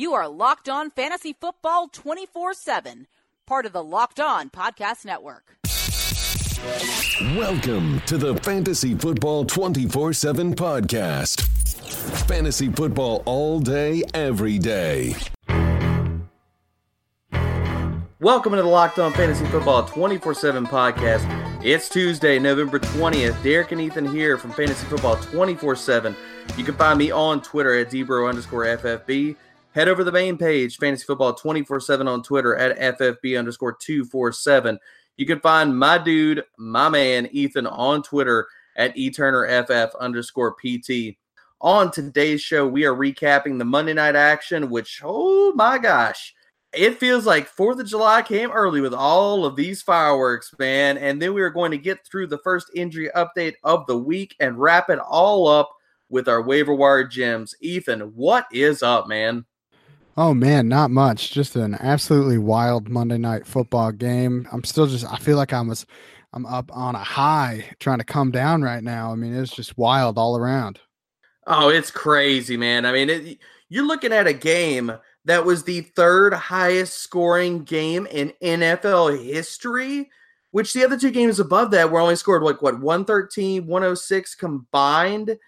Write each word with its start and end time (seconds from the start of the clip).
You 0.00 0.14
are 0.14 0.26
Locked 0.28 0.70
On 0.70 0.90
Fantasy 0.90 1.34
Football 1.34 1.88
24 1.88 2.54
7, 2.54 3.06
part 3.46 3.66
of 3.66 3.74
the 3.74 3.84
Locked 3.84 4.18
On 4.18 4.48
Podcast 4.48 5.04
Network. 5.04 5.58
Welcome 7.38 8.00
to 8.06 8.16
the 8.16 8.34
Fantasy 8.42 8.94
Football 8.94 9.44
24 9.44 10.14
7 10.14 10.54
podcast. 10.54 11.42
Fantasy 12.26 12.70
football 12.70 13.22
all 13.26 13.60
day, 13.60 14.02
every 14.14 14.58
day. 14.58 15.16
Welcome 18.20 18.52
to 18.52 18.62
the 18.62 18.68
Locked 18.68 18.98
On 18.98 19.12
Fantasy 19.12 19.44
Football 19.48 19.84
24 19.84 20.32
7 20.32 20.66
podcast. 20.66 21.62
It's 21.62 21.90
Tuesday, 21.90 22.38
November 22.38 22.78
20th. 22.78 23.42
Derek 23.42 23.72
and 23.72 23.82
Ethan 23.82 24.10
here 24.10 24.38
from 24.38 24.52
Fantasy 24.52 24.86
Football 24.86 25.16
24 25.16 25.76
7. 25.76 26.16
You 26.56 26.64
can 26.64 26.74
find 26.76 26.98
me 26.98 27.10
on 27.10 27.42
Twitter 27.42 27.74
at 27.74 27.90
Debro 27.90 28.30
underscore 28.30 28.64
FFB. 28.64 29.36
Head 29.72 29.88
over 29.88 29.98
to 29.98 30.04
the 30.04 30.12
main 30.12 30.36
page, 30.36 30.78
Fantasy 30.78 31.04
Football 31.04 31.34
24 31.34 31.80
7 31.80 32.08
on 32.08 32.22
Twitter 32.22 32.56
at 32.56 32.98
FFB 32.98 33.38
underscore 33.38 33.74
247. 33.74 34.78
You 35.16 35.26
can 35.26 35.40
find 35.40 35.78
my 35.78 35.98
dude, 35.98 36.44
my 36.58 36.88
man, 36.88 37.28
Ethan 37.30 37.66
on 37.66 38.02
Twitter 38.02 38.48
at 38.76 38.96
eTurnerFF 38.96 39.90
underscore 40.00 40.54
PT. 40.54 41.16
On 41.60 41.90
today's 41.90 42.40
show, 42.40 42.66
we 42.66 42.84
are 42.84 42.94
recapping 42.94 43.58
the 43.58 43.64
Monday 43.64 43.92
night 43.92 44.16
action, 44.16 44.70
which, 44.70 45.02
oh 45.04 45.52
my 45.54 45.78
gosh 45.78 46.34
it 46.72 46.98
feels 46.98 47.26
like 47.26 47.48
Fourth 47.48 47.80
of 47.80 47.86
July 47.86 48.22
came 48.22 48.50
early 48.52 48.80
with 48.80 48.94
all 48.94 49.44
of 49.44 49.56
these 49.56 49.82
fireworks, 49.82 50.54
man. 50.58 50.98
And 50.98 51.20
then 51.20 51.34
we 51.34 51.42
are 51.42 51.50
going 51.50 51.72
to 51.72 51.78
get 51.78 52.06
through 52.06 52.28
the 52.28 52.38
first 52.38 52.70
injury 52.74 53.10
update 53.16 53.54
of 53.64 53.86
the 53.86 53.98
week 53.98 54.36
and 54.38 54.58
wrap 54.58 54.88
it 54.88 55.00
all 55.00 55.48
up 55.48 55.70
with 56.10 56.28
our 56.28 56.42
waiver 56.42 56.74
wire 56.74 57.04
gems. 57.04 57.54
Ethan, 57.60 58.00
what 58.14 58.46
is 58.52 58.82
up, 58.82 59.08
man? 59.08 59.44
Oh 60.20 60.34
man, 60.34 60.68
not 60.68 60.90
much. 60.90 61.30
Just 61.30 61.56
an 61.56 61.76
absolutely 61.80 62.36
wild 62.36 62.90
Monday 62.90 63.16
night 63.16 63.46
football 63.46 63.90
game. 63.90 64.46
I'm 64.52 64.64
still 64.64 64.86
just 64.86 65.10
I 65.10 65.16
feel 65.16 65.38
like 65.38 65.54
I 65.54 65.62
was 65.62 65.86
I'm 66.34 66.44
up 66.44 66.70
on 66.76 66.94
a 66.94 66.98
high 66.98 67.64
trying 67.78 68.00
to 68.00 68.04
come 68.04 68.30
down 68.30 68.60
right 68.60 68.84
now. 68.84 69.12
I 69.12 69.14
mean, 69.14 69.34
it's 69.34 69.56
just 69.56 69.78
wild 69.78 70.18
all 70.18 70.36
around. 70.36 70.78
Oh, 71.46 71.70
it's 71.70 71.90
crazy, 71.90 72.58
man. 72.58 72.84
I 72.84 72.92
mean, 72.92 73.08
it, 73.08 73.38
you're 73.70 73.86
looking 73.86 74.12
at 74.12 74.26
a 74.26 74.34
game 74.34 74.92
that 75.24 75.46
was 75.46 75.64
the 75.64 75.80
third 75.80 76.34
highest 76.34 76.98
scoring 76.98 77.64
game 77.64 78.06
in 78.10 78.34
NFL 78.42 79.24
history, 79.24 80.10
which 80.50 80.74
the 80.74 80.84
other 80.84 80.98
two 80.98 81.12
games 81.12 81.40
above 81.40 81.70
that 81.70 81.90
were 81.90 81.98
only 81.98 82.14
scored 82.14 82.42
like 82.42 82.60
what 82.60 82.78
113, 82.78 83.66
106 83.66 84.34
combined. 84.34 85.38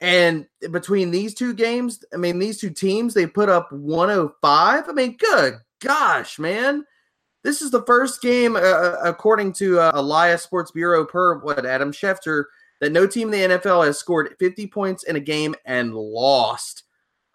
And 0.00 0.46
between 0.70 1.10
these 1.10 1.34
two 1.34 1.52
games, 1.52 2.02
I 2.14 2.16
mean, 2.16 2.38
these 2.38 2.58
two 2.58 2.70
teams, 2.70 3.12
they 3.12 3.26
put 3.26 3.48
up 3.48 3.70
105. 3.70 4.88
I 4.88 4.92
mean, 4.92 5.16
good 5.18 5.58
gosh, 5.80 6.38
man. 6.38 6.84
This 7.42 7.62
is 7.62 7.70
the 7.70 7.82
first 7.82 8.20
game, 8.20 8.54
uh, 8.54 8.60
uh 8.60 8.96
according 9.02 9.54
to 9.54 9.80
uh, 9.80 9.92
Elias 9.94 10.42
Sports 10.42 10.70
Bureau 10.70 11.04
per 11.04 11.38
what 11.38 11.66
Adam 11.66 11.90
Schefter, 11.90 12.44
that 12.80 12.92
no 12.92 13.06
team 13.06 13.32
in 13.32 13.50
the 13.50 13.56
NFL 13.56 13.86
has 13.86 13.98
scored 13.98 14.34
50 14.38 14.66
points 14.68 15.04
in 15.04 15.16
a 15.16 15.20
game 15.20 15.54
and 15.64 15.94
lost. 15.94 16.84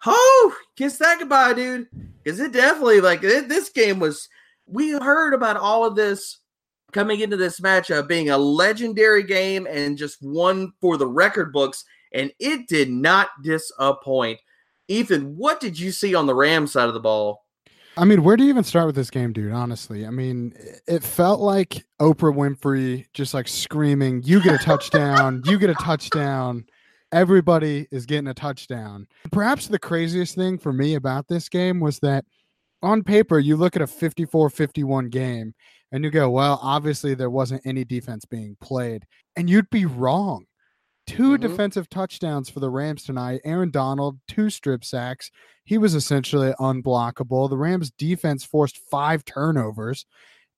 Oh, 0.04 0.54
kiss 0.76 0.98
that 0.98 1.18
goodbye, 1.18 1.54
dude. 1.54 1.88
Because 2.22 2.38
it 2.40 2.52
definitely 2.52 3.00
like 3.00 3.22
it, 3.22 3.48
this 3.48 3.68
game 3.68 3.98
was. 3.98 4.28
We 4.68 4.90
heard 4.90 5.32
about 5.32 5.56
all 5.56 5.84
of 5.84 5.94
this 5.94 6.38
coming 6.92 7.20
into 7.20 7.36
this 7.36 7.60
matchup 7.60 8.08
being 8.08 8.30
a 8.30 8.38
legendary 8.38 9.22
game 9.22 9.66
and 9.70 9.96
just 9.96 10.20
one 10.20 10.72
for 10.80 10.96
the 10.96 11.06
record 11.06 11.52
books, 11.52 11.84
and 12.12 12.32
it 12.38 12.68
did 12.68 12.90
not 12.90 13.28
disappoint. 13.42 14.40
Ethan, 14.88 15.36
what 15.36 15.60
did 15.60 15.78
you 15.78 15.90
see 15.90 16.14
on 16.14 16.26
the 16.26 16.34
Rams 16.34 16.72
side 16.72 16.88
of 16.88 16.94
the 16.94 17.00
ball? 17.00 17.44
I 17.98 18.04
mean, 18.04 18.22
where 18.22 18.36
do 18.36 18.44
you 18.44 18.50
even 18.50 18.62
start 18.62 18.86
with 18.86 18.94
this 18.94 19.10
game, 19.10 19.32
dude? 19.32 19.52
Honestly, 19.52 20.06
I 20.06 20.10
mean, 20.10 20.54
it 20.86 21.02
felt 21.02 21.40
like 21.40 21.84
Oprah 22.00 22.34
Winfrey 22.34 23.06
just 23.14 23.32
like 23.32 23.48
screaming, 23.48 24.22
"You 24.24 24.42
get 24.42 24.60
a 24.60 24.62
touchdown! 24.62 25.42
you 25.46 25.58
get 25.58 25.70
a 25.70 25.74
touchdown!" 25.74 26.66
everybody 27.12 27.86
is 27.90 28.06
getting 28.06 28.28
a 28.28 28.34
touchdown. 28.34 29.06
Perhaps 29.32 29.68
the 29.68 29.78
craziest 29.78 30.34
thing 30.34 30.58
for 30.58 30.72
me 30.72 30.94
about 30.94 31.28
this 31.28 31.48
game 31.48 31.80
was 31.80 31.98
that 32.00 32.24
on 32.82 33.02
paper, 33.02 33.38
you 33.38 33.56
look 33.56 33.76
at 33.76 33.82
a 33.82 33.86
54 33.86 34.50
51 34.50 35.08
game 35.08 35.54
and 35.92 36.04
you 36.04 36.10
go, 36.10 36.28
well, 36.28 36.58
obviously 36.62 37.14
there 37.14 37.30
wasn't 37.30 37.64
any 37.64 37.84
defense 37.84 38.24
being 38.24 38.56
played. 38.60 39.04
And 39.36 39.48
you'd 39.48 39.70
be 39.70 39.86
wrong. 39.86 40.46
2 41.06 41.22
mm-hmm. 41.22 41.42
defensive 41.42 41.88
touchdowns 41.88 42.48
for 42.48 42.60
the 42.60 42.70
Rams 42.70 43.04
tonight. 43.04 43.40
Aaron 43.44 43.70
Donald, 43.70 44.18
two 44.28 44.50
strip 44.50 44.84
sacks. 44.84 45.30
He 45.64 45.78
was 45.78 45.94
essentially 45.94 46.52
unblockable. 46.60 47.48
The 47.48 47.56
Rams 47.56 47.90
defense 47.90 48.44
forced 48.44 48.78
five 48.90 49.24
turnovers, 49.24 50.06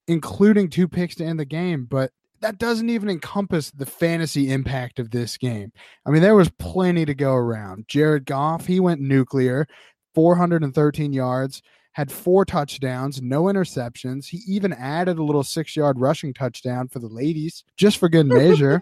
including 0.06 0.68
two 0.68 0.88
picks 0.88 1.14
to 1.16 1.24
end 1.24 1.40
the 1.40 1.44
game. 1.44 1.86
But 1.86 2.12
that 2.40 2.58
doesn't 2.58 2.90
even 2.90 3.08
encompass 3.08 3.70
the 3.70 3.86
fantasy 3.86 4.52
impact 4.52 4.98
of 4.98 5.10
this 5.10 5.36
game. 5.36 5.72
I 6.06 6.10
mean, 6.10 6.22
there 6.22 6.34
was 6.34 6.50
plenty 6.50 7.04
to 7.04 7.14
go 7.14 7.34
around. 7.34 7.88
Jared 7.88 8.26
Goff, 8.26 8.66
he 8.66 8.80
went 8.80 9.00
nuclear, 9.00 9.66
413 10.14 11.12
yards, 11.12 11.62
had 11.92 12.12
four 12.12 12.44
touchdowns, 12.44 13.20
no 13.20 13.44
interceptions. 13.44 14.26
He 14.26 14.38
even 14.46 14.72
added 14.72 15.18
a 15.18 15.24
little 15.24 15.42
six 15.42 15.74
yard 15.74 15.98
rushing 15.98 16.32
touchdown 16.32 16.86
for 16.88 17.00
the 17.00 17.08
ladies, 17.08 17.64
just 17.76 17.98
for 17.98 18.08
good 18.08 18.26
measure. 18.28 18.80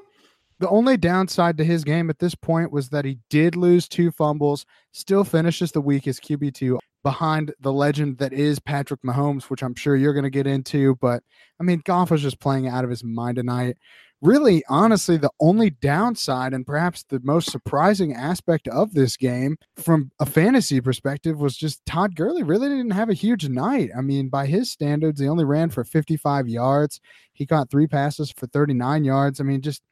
The 0.59 0.69
only 0.69 0.97
downside 0.97 1.59
to 1.59 1.65
his 1.65 1.85
game 1.85 2.09
at 2.09 2.19
this 2.19 2.35
point 2.35 2.73
was 2.73 2.89
that 2.91 3.05
he 3.05 3.19
did 3.29 3.57
lose 3.57 3.89
two 3.89 4.11
fumbles, 4.11 4.65
still 4.93 5.25
finishes 5.25 5.73
the 5.73 5.81
week 5.81 6.07
as 6.07 6.19
QB2 6.19 6.79
behind 7.03 7.55
the 7.61 7.73
legend 7.73 8.19
that 8.19 8.33
is 8.33 8.59
Patrick 8.59 9.01
Mahomes, 9.03 9.45
which 9.45 9.63
I'm 9.63 9.75
sure 9.75 9.95
you're 9.95 10.13
going 10.15 10.25
to 10.25 10.31
get 10.31 10.47
into. 10.47 10.97
But 10.97 11.23
I 11.61 11.63
mean, 11.63 11.83
Goff 11.85 12.11
was 12.11 12.23
just 12.23 12.41
playing 12.41 12.69
out 12.69 12.85
of 12.85 12.91
his 12.91 13.05
mind 13.05 13.37
tonight. 13.37 13.77
Really, 14.23 14.65
honestly, 14.69 15.19
the 15.19 15.31
only 15.39 15.69
downside 15.69 16.55
and 16.55 16.67
perhaps 16.67 17.05
the 17.05 17.21
most 17.23 17.51
surprising 17.51 18.15
aspect 18.15 18.67
of 18.67 18.95
this 18.95 19.17
game 19.17 19.59
from 19.77 20.11
a 20.19 20.27
fantasy 20.27 20.81
perspective 20.81 21.39
was 21.39 21.55
just 21.55 21.85
Todd 21.85 22.17
Gurley 22.17 22.43
really 22.43 22.71
didn't 22.71 22.91
have 22.93 23.11
a 23.11 23.15
huge 23.15 23.47
night. 23.47 23.91
I 23.97 24.01
mean, 24.01 24.31
by 24.31 24.47
his 24.47 24.73
standards, 24.73 25.21
he 25.21 25.29
only 25.29 25.45
ran 25.45 25.69
for 25.69 25.85
55 25.85 26.49
yards. 26.49 26.99
He 27.35 27.45
caught 27.45 27.71
three 27.71 27.87
passes 27.87 28.33
for 28.33 28.47
39 28.47 29.05
yards. 29.05 29.39
I 29.39 29.45
mean, 29.45 29.61
just 29.61 29.83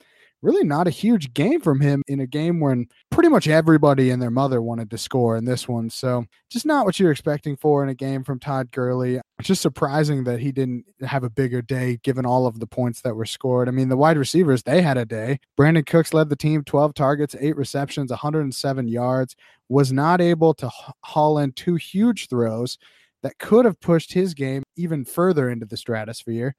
really 0.44 0.64
not 0.64 0.86
a 0.86 0.90
huge 0.90 1.32
game 1.32 1.60
from 1.60 1.80
him 1.80 2.02
in 2.06 2.20
a 2.20 2.26
game 2.26 2.60
when 2.60 2.86
pretty 3.10 3.30
much 3.30 3.48
everybody 3.48 4.10
and 4.10 4.20
their 4.20 4.30
mother 4.30 4.60
wanted 4.60 4.90
to 4.90 4.98
score 4.98 5.36
in 5.36 5.46
this 5.46 5.66
one. 5.66 5.88
So 5.88 6.26
just 6.50 6.66
not 6.66 6.84
what 6.84 7.00
you're 7.00 7.10
expecting 7.10 7.56
for 7.56 7.82
in 7.82 7.88
a 7.88 7.94
game 7.94 8.22
from 8.22 8.38
Todd 8.38 8.70
Gurley. 8.70 9.20
It's 9.38 9.48
just 9.48 9.62
surprising 9.62 10.24
that 10.24 10.40
he 10.40 10.52
didn't 10.52 10.84
have 11.00 11.24
a 11.24 11.30
bigger 11.30 11.62
day 11.62 11.98
given 12.02 12.26
all 12.26 12.46
of 12.46 12.60
the 12.60 12.66
points 12.66 13.00
that 13.00 13.16
were 13.16 13.24
scored. 13.24 13.68
I 13.68 13.72
mean, 13.72 13.88
the 13.88 13.96
wide 13.96 14.18
receivers, 14.18 14.62
they 14.62 14.82
had 14.82 14.98
a 14.98 15.06
day. 15.06 15.40
Brandin 15.58 15.86
Cooks 15.86 16.12
led 16.12 16.28
the 16.28 16.36
team 16.36 16.62
12 16.62 16.92
targets, 16.92 17.34
eight 17.40 17.56
receptions, 17.56 18.10
107 18.10 18.86
yards, 18.86 19.34
was 19.70 19.92
not 19.92 20.20
able 20.20 20.52
to 20.54 20.70
haul 21.02 21.38
in 21.38 21.52
two 21.52 21.76
huge 21.76 22.28
throws 22.28 22.76
that 23.22 23.38
could 23.38 23.64
have 23.64 23.80
pushed 23.80 24.12
his 24.12 24.34
game 24.34 24.62
even 24.76 25.06
further 25.06 25.48
into 25.48 25.64
the 25.64 25.78
stratosphere. 25.78 26.54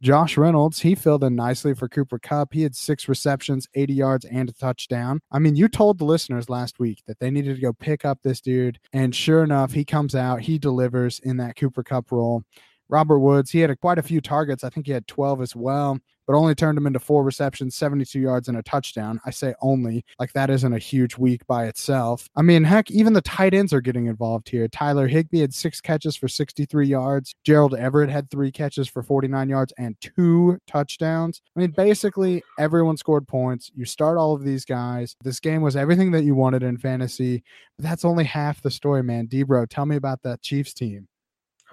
Josh 0.00 0.36
Reynolds, 0.36 0.80
he 0.80 0.94
filled 0.94 1.24
in 1.24 1.34
nicely 1.34 1.74
for 1.74 1.88
Cooper 1.88 2.20
Kupp. 2.20 2.52
He 2.52 2.62
had 2.62 2.76
six 2.76 3.08
receptions, 3.08 3.66
80 3.74 3.94
yards, 3.94 4.24
and 4.26 4.48
a 4.48 4.52
touchdown. 4.52 5.20
I 5.32 5.40
mean, 5.40 5.56
you 5.56 5.66
told 5.66 5.98
the 5.98 6.04
listeners 6.04 6.48
last 6.48 6.78
week 6.78 7.02
that 7.06 7.18
they 7.18 7.30
needed 7.30 7.56
to 7.56 7.60
go 7.60 7.72
pick 7.72 8.04
up 8.04 8.20
this 8.22 8.40
dude. 8.40 8.78
And 8.92 9.14
sure 9.14 9.42
enough, 9.42 9.72
he 9.72 9.84
comes 9.84 10.14
out, 10.14 10.40
he 10.42 10.56
delivers 10.56 11.18
in 11.18 11.36
that 11.38 11.56
Cooper 11.56 11.82
Kupp 11.82 12.12
role. 12.12 12.44
Robert 12.88 13.18
Woods, 13.18 13.50
he 13.50 13.60
had 13.60 13.70
a, 13.70 13.76
quite 13.76 13.98
a 13.98 14.02
few 14.02 14.20
targets. 14.20 14.64
I 14.64 14.70
think 14.70 14.86
he 14.86 14.92
had 14.92 15.06
12 15.06 15.42
as 15.42 15.54
well, 15.54 15.98
but 16.26 16.34
only 16.34 16.54
turned 16.54 16.78
him 16.78 16.86
into 16.86 16.98
four 16.98 17.22
receptions, 17.22 17.76
72 17.76 18.18
yards, 18.18 18.48
and 18.48 18.56
a 18.56 18.62
touchdown. 18.62 19.20
I 19.24 19.30
say 19.30 19.54
only, 19.60 20.04
like 20.18 20.32
that 20.32 20.50
isn't 20.50 20.72
a 20.72 20.78
huge 20.78 21.16
week 21.16 21.46
by 21.46 21.66
itself. 21.66 22.28
I 22.36 22.42
mean, 22.42 22.64
heck, 22.64 22.90
even 22.90 23.12
the 23.12 23.20
tight 23.20 23.54
ends 23.54 23.72
are 23.72 23.80
getting 23.80 24.06
involved 24.06 24.48
here. 24.48 24.68
Tyler 24.68 25.06
Higbee 25.06 25.40
had 25.40 25.54
six 25.54 25.80
catches 25.80 26.16
for 26.16 26.28
63 26.28 26.86
yards. 26.86 27.34
Gerald 27.44 27.74
Everett 27.74 28.10
had 28.10 28.30
three 28.30 28.50
catches 28.52 28.88
for 28.88 29.02
49 29.02 29.48
yards 29.48 29.72
and 29.78 29.96
two 30.00 30.58
touchdowns. 30.66 31.42
I 31.56 31.60
mean, 31.60 31.70
basically, 31.70 32.42
everyone 32.58 32.96
scored 32.96 33.28
points. 33.28 33.70
You 33.74 33.84
start 33.84 34.18
all 34.18 34.34
of 34.34 34.44
these 34.44 34.64
guys. 34.64 35.14
This 35.22 35.40
game 35.40 35.62
was 35.62 35.76
everything 35.76 36.10
that 36.12 36.24
you 36.24 36.34
wanted 36.34 36.62
in 36.62 36.78
fantasy, 36.78 37.42
but 37.76 37.84
that's 37.84 38.04
only 38.04 38.24
half 38.24 38.62
the 38.62 38.70
story, 38.70 39.02
man. 39.02 39.28
Debro, 39.28 39.66
tell 39.68 39.86
me 39.86 39.96
about 39.96 40.22
that 40.22 40.42
Chiefs 40.42 40.72
team. 40.72 41.08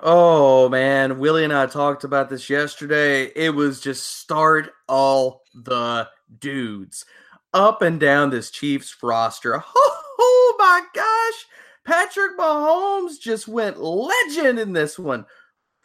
Oh 0.02 0.68
man, 0.70 1.20
Willie 1.20 1.46
and 1.46 1.54
I 1.54 1.68
talked 1.68 2.04
about 2.04 2.30
this 2.30 2.50
yesterday. 2.50 3.32
It 3.36 3.56
was 3.56 3.80
just 3.80 4.20
start 4.20 4.72
all 4.88 5.44
the 5.54 6.10
dudes 6.40 7.06
up 7.54 7.82
and 7.82 8.00
down 8.00 8.30
this 8.30 8.52
Chiefs 8.52 8.96
roster. 9.02 9.64
Oh, 10.18 10.56
my 10.58 10.82
gosh, 10.94 11.46
Patrick 11.84 12.38
Mahomes 12.38 13.20
just 13.20 13.50
went 13.50 13.82
legend 13.82 14.60
in 14.60 14.72
this 14.72 14.98
one. 14.98 15.26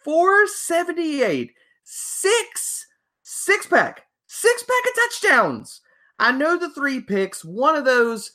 478, 0.04 1.52
six, 1.82 2.86
six 3.22 3.66
pack, 3.66 4.04
six 4.28 4.62
pack 4.62 4.86
of 4.86 4.94
touchdowns. 4.94 5.80
I 6.20 6.30
know 6.30 6.56
the 6.56 6.70
three 6.70 7.00
picks. 7.00 7.44
One 7.44 7.74
of 7.74 7.84
those 7.84 8.30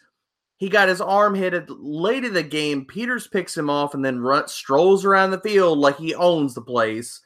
He 0.57 0.69
got 0.69 0.88
his 0.88 1.02
arm 1.02 1.36
hit 1.36 1.69
late 1.69 2.24
in 2.24 2.34
the 2.34 2.44
game. 2.44 2.86
Peters 2.86 3.28
picks 3.28 3.57
him 3.57 3.69
off 3.69 3.94
and 3.94 4.04
then 4.04 4.19
run, 4.19 4.48
strolls 4.48 5.04
around 5.04 5.31
the 5.31 5.42
field 5.42 5.80
like 5.80 5.98
he 5.98 6.16
owns 6.16 6.54
the 6.54 6.62
place. 6.62 7.22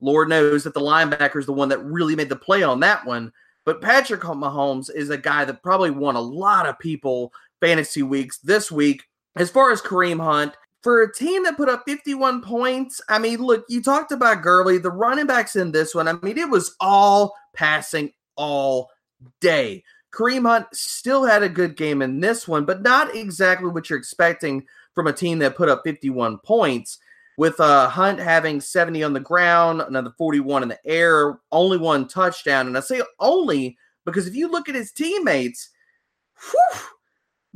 Lord 0.00 0.28
knows 0.28 0.64
that 0.64 0.74
the 0.74 0.80
linebacker 0.80 1.38
is 1.38 1.46
the 1.46 1.52
one 1.52 1.68
that 1.68 1.84
really 1.84 2.16
made 2.16 2.28
the 2.28 2.36
play 2.36 2.64
on 2.64 2.80
that 2.80 3.06
one. 3.06 3.32
But 3.64 3.80
Patrick 3.80 4.22
Mahomes 4.22 4.90
is 4.92 5.10
a 5.10 5.16
guy 5.16 5.44
that 5.44 5.62
probably 5.62 5.90
won 5.90 6.16
a 6.16 6.20
lot 6.20 6.66
of 6.66 6.78
people 6.80 7.32
fantasy 7.60 8.02
weeks 8.02 8.38
this 8.38 8.72
week. 8.72 9.04
As 9.36 9.50
far 9.50 9.70
as 9.70 9.80
Kareem 9.80 10.20
Hunt, 10.20 10.54
for 10.82 11.02
a 11.02 11.14
team 11.14 11.44
that 11.44 11.56
put 11.56 11.68
up 11.68 11.84
51 11.86 12.42
points, 12.42 13.00
I 13.08 13.20
mean, 13.20 13.38
look, 13.38 13.64
you 13.68 13.80
talked 13.80 14.10
about 14.10 14.42
Gurley, 14.42 14.78
the 14.78 14.90
running 14.90 15.26
backs 15.26 15.54
in 15.54 15.70
this 15.70 15.94
one. 15.94 16.08
I 16.08 16.14
mean, 16.14 16.36
it 16.36 16.50
was 16.50 16.74
all 16.80 17.34
passing 17.54 18.12
all 18.34 18.90
day. 19.40 19.84
Kareem 20.12 20.46
Hunt 20.46 20.66
still 20.72 21.24
had 21.24 21.42
a 21.42 21.48
good 21.48 21.76
game 21.76 22.02
in 22.02 22.20
this 22.20 22.46
one, 22.46 22.64
but 22.64 22.82
not 22.82 23.14
exactly 23.16 23.70
what 23.70 23.88
you're 23.88 23.98
expecting 23.98 24.64
from 24.94 25.06
a 25.06 25.12
team 25.12 25.38
that 25.38 25.56
put 25.56 25.68
up 25.68 25.82
51 25.84 26.38
points. 26.38 26.98
With 27.38 27.58
uh, 27.60 27.88
Hunt 27.88 28.18
having 28.18 28.60
70 28.60 29.02
on 29.02 29.14
the 29.14 29.20
ground, 29.20 29.80
another 29.80 30.12
41 30.18 30.64
in 30.64 30.68
the 30.68 30.78
air, 30.84 31.40
only 31.50 31.78
one 31.78 32.06
touchdown. 32.06 32.66
And 32.66 32.76
I 32.76 32.80
say 32.80 33.00
only 33.18 33.78
because 34.04 34.26
if 34.26 34.34
you 34.34 34.50
look 34.50 34.68
at 34.68 34.74
his 34.74 34.92
teammates, 34.92 35.70
whew, 36.50 36.80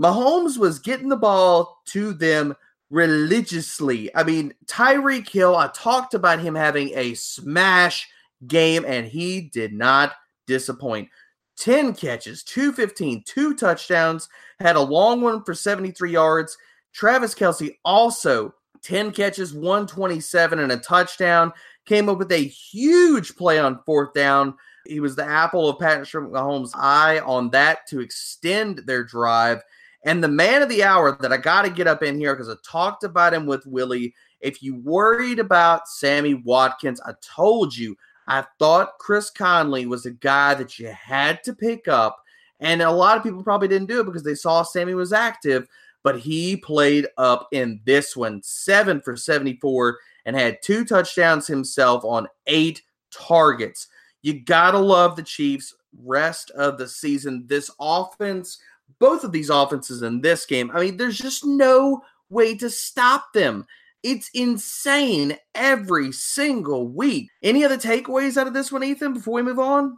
Mahomes 0.00 0.56
was 0.56 0.78
getting 0.78 1.10
the 1.10 1.16
ball 1.16 1.82
to 1.88 2.14
them 2.14 2.54
religiously. 2.90 4.14
I 4.14 4.22
mean, 4.22 4.54
Tyreek 4.66 5.28
Hill, 5.28 5.56
I 5.56 5.68
talked 5.68 6.14
about 6.14 6.40
him 6.40 6.54
having 6.54 6.92
a 6.94 7.14
smash 7.14 8.08
game, 8.46 8.84
and 8.86 9.06
he 9.06 9.42
did 9.42 9.72
not 9.72 10.12
disappoint. 10.46 11.08
10 11.58 11.94
catches, 11.94 12.42
215, 12.44 13.24
two 13.26 13.54
touchdowns, 13.54 14.28
had 14.60 14.76
a 14.76 14.80
long 14.80 15.20
one 15.20 15.42
for 15.44 15.54
73 15.54 16.10
yards. 16.10 16.56
Travis 16.92 17.34
Kelce 17.34 17.76
also 17.84 18.54
10 18.82 19.12
catches, 19.12 19.52
127, 19.52 20.58
and 20.58 20.72
a 20.72 20.76
touchdown. 20.76 21.52
Came 21.86 22.08
up 22.08 22.18
with 22.18 22.32
a 22.32 22.36
huge 22.36 23.36
play 23.36 23.58
on 23.58 23.80
fourth 23.84 24.12
down. 24.12 24.54
He 24.86 25.00
was 25.00 25.16
the 25.16 25.24
apple 25.24 25.68
of 25.68 25.78
Patrick 25.78 26.30
Mahomes' 26.30 26.70
eye 26.74 27.20
on 27.20 27.50
that 27.50 27.86
to 27.88 28.00
extend 28.00 28.78
their 28.86 29.04
drive. 29.04 29.62
And 30.04 30.22
the 30.22 30.28
man 30.28 30.62
of 30.62 30.68
the 30.68 30.84
hour 30.84 31.16
that 31.20 31.32
I 31.32 31.36
got 31.36 31.62
to 31.62 31.70
get 31.70 31.88
up 31.88 32.02
in 32.02 32.18
here 32.18 32.34
because 32.34 32.48
I 32.48 32.54
talked 32.64 33.02
about 33.02 33.34
him 33.34 33.46
with 33.46 33.66
Willie. 33.66 34.14
If 34.40 34.62
you 34.62 34.76
worried 34.76 35.40
about 35.40 35.88
Sammy 35.88 36.34
Watkins, 36.34 37.00
I 37.00 37.14
told 37.20 37.76
you 37.76 37.96
I 38.26 38.44
thought 38.58 38.98
Chris 38.98 39.30
Conley 39.30 39.86
was 39.86 40.06
a 40.06 40.10
guy 40.10 40.54
that 40.54 40.78
you 40.78 40.88
had 40.88 41.42
to 41.44 41.54
pick 41.54 41.88
up. 41.88 42.22
And 42.60 42.82
a 42.82 42.90
lot 42.90 43.16
of 43.16 43.22
people 43.22 43.42
probably 43.42 43.68
didn't 43.68 43.88
do 43.88 44.00
it 44.00 44.06
because 44.06 44.22
they 44.22 44.34
saw 44.34 44.62
Sammy 44.62 44.94
was 44.94 45.12
active, 45.12 45.68
but 46.02 46.18
he 46.18 46.56
played 46.56 47.06
up 47.18 47.48
in 47.52 47.80
this 47.84 48.16
one, 48.16 48.42
seven 48.42 49.00
for 49.00 49.16
74, 49.16 49.98
and 50.24 50.34
had 50.34 50.62
two 50.62 50.84
touchdowns 50.84 51.46
himself 51.46 52.04
on 52.04 52.28
eight 52.46 52.82
targets. 53.12 53.88
You 54.22 54.40
got 54.40 54.72
to 54.72 54.78
love 54.78 55.16
the 55.16 55.22
Chiefs 55.22 55.74
rest 56.02 56.50
of 56.50 56.78
the 56.78 56.88
season. 56.88 57.44
This 57.46 57.70
offense, 57.78 58.58
both 58.98 59.22
of 59.22 59.32
these 59.32 59.50
offenses 59.50 60.02
in 60.02 60.20
this 60.20 60.46
game, 60.46 60.70
I 60.72 60.80
mean, 60.80 60.96
there's 60.96 61.18
just 61.18 61.44
no 61.44 62.02
way 62.30 62.56
to 62.56 62.70
stop 62.70 63.32
them. 63.32 63.66
It's 64.02 64.30
insane 64.34 65.36
every 65.54 66.12
single 66.12 66.88
week. 66.88 67.28
Any 67.42 67.64
other 67.64 67.76
takeaways 67.78 68.36
out 68.36 68.46
of 68.46 68.54
this 68.54 68.70
one, 68.70 68.84
Ethan, 68.84 69.14
before 69.14 69.34
we 69.34 69.42
move 69.42 69.58
on? 69.58 69.96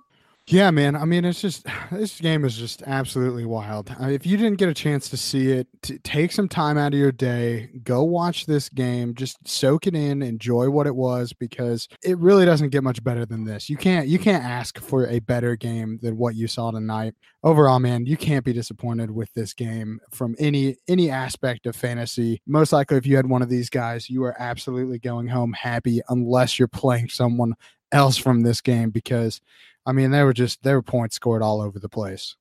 Yeah, 0.50 0.70
man. 0.70 0.96
I 0.96 1.04
mean, 1.04 1.26
it's 1.26 1.42
just 1.42 1.66
this 1.92 2.18
game 2.20 2.42
is 2.44 2.56
just 2.56 2.82
absolutely 2.86 3.44
wild. 3.44 3.94
Uh, 4.00 4.06
if 4.06 4.24
you 4.24 4.38
didn't 4.38 4.56
get 4.56 4.70
a 4.70 4.74
chance 4.74 5.10
to 5.10 5.16
see 5.18 5.52
it, 5.52 5.68
t- 5.82 5.98
take 5.98 6.32
some 6.32 6.48
time 6.48 6.78
out 6.78 6.94
of 6.94 6.98
your 6.98 7.12
day, 7.12 7.68
go 7.82 8.02
watch 8.02 8.46
this 8.46 8.70
game, 8.70 9.14
just 9.14 9.36
soak 9.46 9.86
it 9.86 9.94
in, 9.94 10.22
enjoy 10.22 10.70
what 10.70 10.86
it 10.86 10.96
was 10.96 11.34
because 11.34 11.86
it 12.02 12.16
really 12.18 12.46
doesn't 12.46 12.70
get 12.70 12.82
much 12.82 13.04
better 13.04 13.26
than 13.26 13.44
this. 13.44 13.68
You 13.68 13.76
can't 13.76 14.08
you 14.08 14.18
can't 14.18 14.42
ask 14.42 14.78
for 14.78 15.06
a 15.06 15.18
better 15.18 15.54
game 15.54 15.98
than 16.00 16.16
what 16.16 16.34
you 16.34 16.48
saw 16.48 16.70
tonight. 16.70 17.14
Overall, 17.44 17.78
man, 17.78 18.06
you 18.06 18.16
can't 18.16 18.44
be 18.44 18.54
disappointed 18.54 19.10
with 19.10 19.32
this 19.34 19.52
game 19.52 20.00
from 20.10 20.34
any 20.38 20.76
any 20.88 21.10
aspect 21.10 21.66
of 21.66 21.76
fantasy. 21.76 22.40
Most 22.46 22.72
likely 22.72 22.96
if 22.96 23.06
you 23.06 23.16
had 23.16 23.28
one 23.28 23.42
of 23.42 23.50
these 23.50 23.68
guys, 23.68 24.08
you 24.08 24.24
are 24.24 24.34
absolutely 24.38 24.98
going 24.98 25.28
home 25.28 25.52
happy 25.52 26.00
unless 26.08 26.58
you're 26.58 26.68
playing 26.68 27.10
someone 27.10 27.52
else 27.92 28.16
from 28.16 28.42
this 28.42 28.60
game 28.60 28.90
because 28.90 29.40
I 29.88 29.93
mean, 29.93 30.11
they 30.11 30.23
were 30.23 30.35
just 30.35 30.62
there 30.62 30.75
were 30.75 30.82
points 30.82 31.17
scored 31.17 31.40
all 31.40 31.62
over 31.62 31.79
the 31.79 31.88
place. 31.88 32.37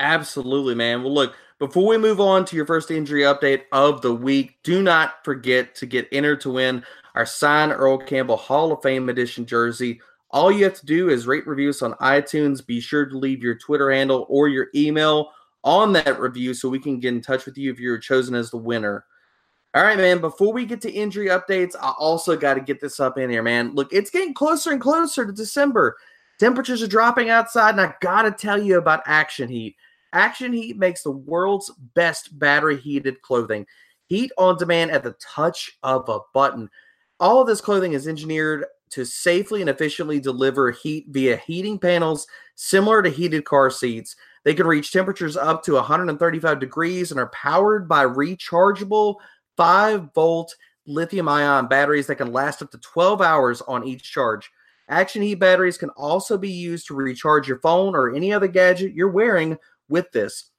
Absolutely, 0.00 0.74
man. 0.74 1.02
Well, 1.02 1.14
look, 1.14 1.34
before 1.58 1.86
we 1.86 1.96
move 1.96 2.20
on 2.20 2.44
to 2.44 2.56
your 2.56 2.66
first 2.66 2.90
injury 2.90 3.22
update 3.22 3.62
of 3.72 4.02
the 4.02 4.12
week, 4.12 4.58
do 4.62 4.82
not 4.82 5.24
forget 5.24 5.74
to 5.76 5.86
get 5.86 6.08
entered 6.12 6.42
to 6.42 6.52
win 6.52 6.84
our 7.14 7.24
signed 7.24 7.72
Earl 7.72 7.96
Campbell 7.96 8.36
Hall 8.36 8.70
of 8.70 8.82
Fame 8.82 9.08
edition 9.08 9.46
jersey. 9.46 9.98
All 10.30 10.52
you 10.52 10.64
have 10.64 10.74
to 10.74 10.84
do 10.84 11.08
is 11.08 11.26
rate 11.26 11.46
reviews 11.46 11.80
on 11.80 11.94
iTunes. 11.94 12.66
Be 12.66 12.80
sure 12.80 13.06
to 13.06 13.16
leave 13.16 13.42
your 13.42 13.54
Twitter 13.54 13.90
handle 13.90 14.26
or 14.28 14.48
your 14.48 14.66
email 14.74 15.30
on 15.62 15.94
that 15.94 16.20
review 16.20 16.52
so 16.52 16.68
we 16.68 16.80
can 16.80 17.00
get 17.00 17.14
in 17.14 17.22
touch 17.22 17.46
with 17.46 17.56
you 17.56 17.72
if 17.72 17.80
you're 17.80 17.96
chosen 17.96 18.34
as 18.34 18.50
the 18.50 18.58
winner. 18.58 19.06
All 19.74 19.82
right, 19.82 19.96
man. 19.96 20.20
Before 20.20 20.52
we 20.52 20.66
get 20.66 20.82
to 20.82 20.92
injury 20.92 21.28
updates, 21.28 21.74
I 21.80 21.94
also 21.98 22.36
got 22.36 22.54
to 22.54 22.60
get 22.60 22.78
this 22.78 23.00
up 23.00 23.16
in 23.16 23.30
here, 23.30 23.42
man. 23.42 23.74
Look, 23.74 23.90
it's 23.90 24.10
getting 24.10 24.34
closer 24.34 24.70
and 24.70 24.82
closer 24.82 25.24
to 25.24 25.32
December. 25.32 25.96
Temperatures 26.38 26.82
are 26.82 26.88
dropping 26.88 27.30
outside, 27.30 27.70
and 27.70 27.80
I 27.80 27.94
got 28.00 28.22
to 28.22 28.30
tell 28.30 28.60
you 28.60 28.78
about 28.78 29.02
Action 29.06 29.48
Heat. 29.48 29.76
Action 30.12 30.52
Heat 30.52 30.76
makes 30.76 31.02
the 31.02 31.10
world's 31.10 31.70
best 31.94 32.38
battery 32.38 32.76
heated 32.76 33.20
clothing. 33.22 33.66
Heat 34.06 34.32
on 34.36 34.56
demand 34.56 34.90
at 34.90 35.02
the 35.02 35.16
touch 35.20 35.78
of 35.82 36.08
a 36.08 36.20
button. 36.32 36.68
All 37.20 37.40
of 37.40 37.46
this 37.46 37.60
clothing 37.60 37.92
is 37.92 38.08
engineered 38.08 38.66
to 38.90 39.04
safely 39.04 39.60
and 39.60 39.70
efficiently 39.70 40.20
deliver 40.20 40.70
heat 40.70 41.06
via 41.08 41.36
heating 41.36 41.78
panels 41.78 42.26
similar 42.54 43.02
to 43.02 43.10
heated 43.10 43.44
car 43.44 43.70
seats. 43.70 44.14
They 44.44 44.54
can 44.54 44.66
reach 44.66 44.92
temperatures 44.92 45.36
up 45.36 45.62
to 45.64 45.74
135 45.74 46.60
degrees 46.60 47.10
and 47.10 47.18
are 47.18 47.30
powered 47.30 47.88
by 47.88 48.04
rechargeable 48.04 49.16
5 49.56 50.12
volt 50.14 50.54
lithium 50.86 51.28
ion 51.28 51.66
batteries 51.66 52.06
that 52.06 52.16
can 52.16 52.32
last 52.32 52.62
up 52.62 52.70
to 52.70 52.78
12 52.78 53.20
hours 53.20 53.62
on 53.62 53.84
each 53.84 54.02
charge. 54.02 54.50
Action 54.88 55.22
Heat 55.22 55.36
batteries 55.36 55.78
can 55.78 55.90
also 55.90 56.36
be 56.36 56.50
used 56.50 56.86
to 56.86 56.94
recharge 56.94 57.48
your 57.48 57.60
phone 57.60 57.94
or 57.94 58.14
any 58.14 58.32
other 58.32 58.48
gadget 58.48 58.94
you're 58.94 59.10
wearing 59.10 59.56
with 59.88 60.10
this. 60.12 60.50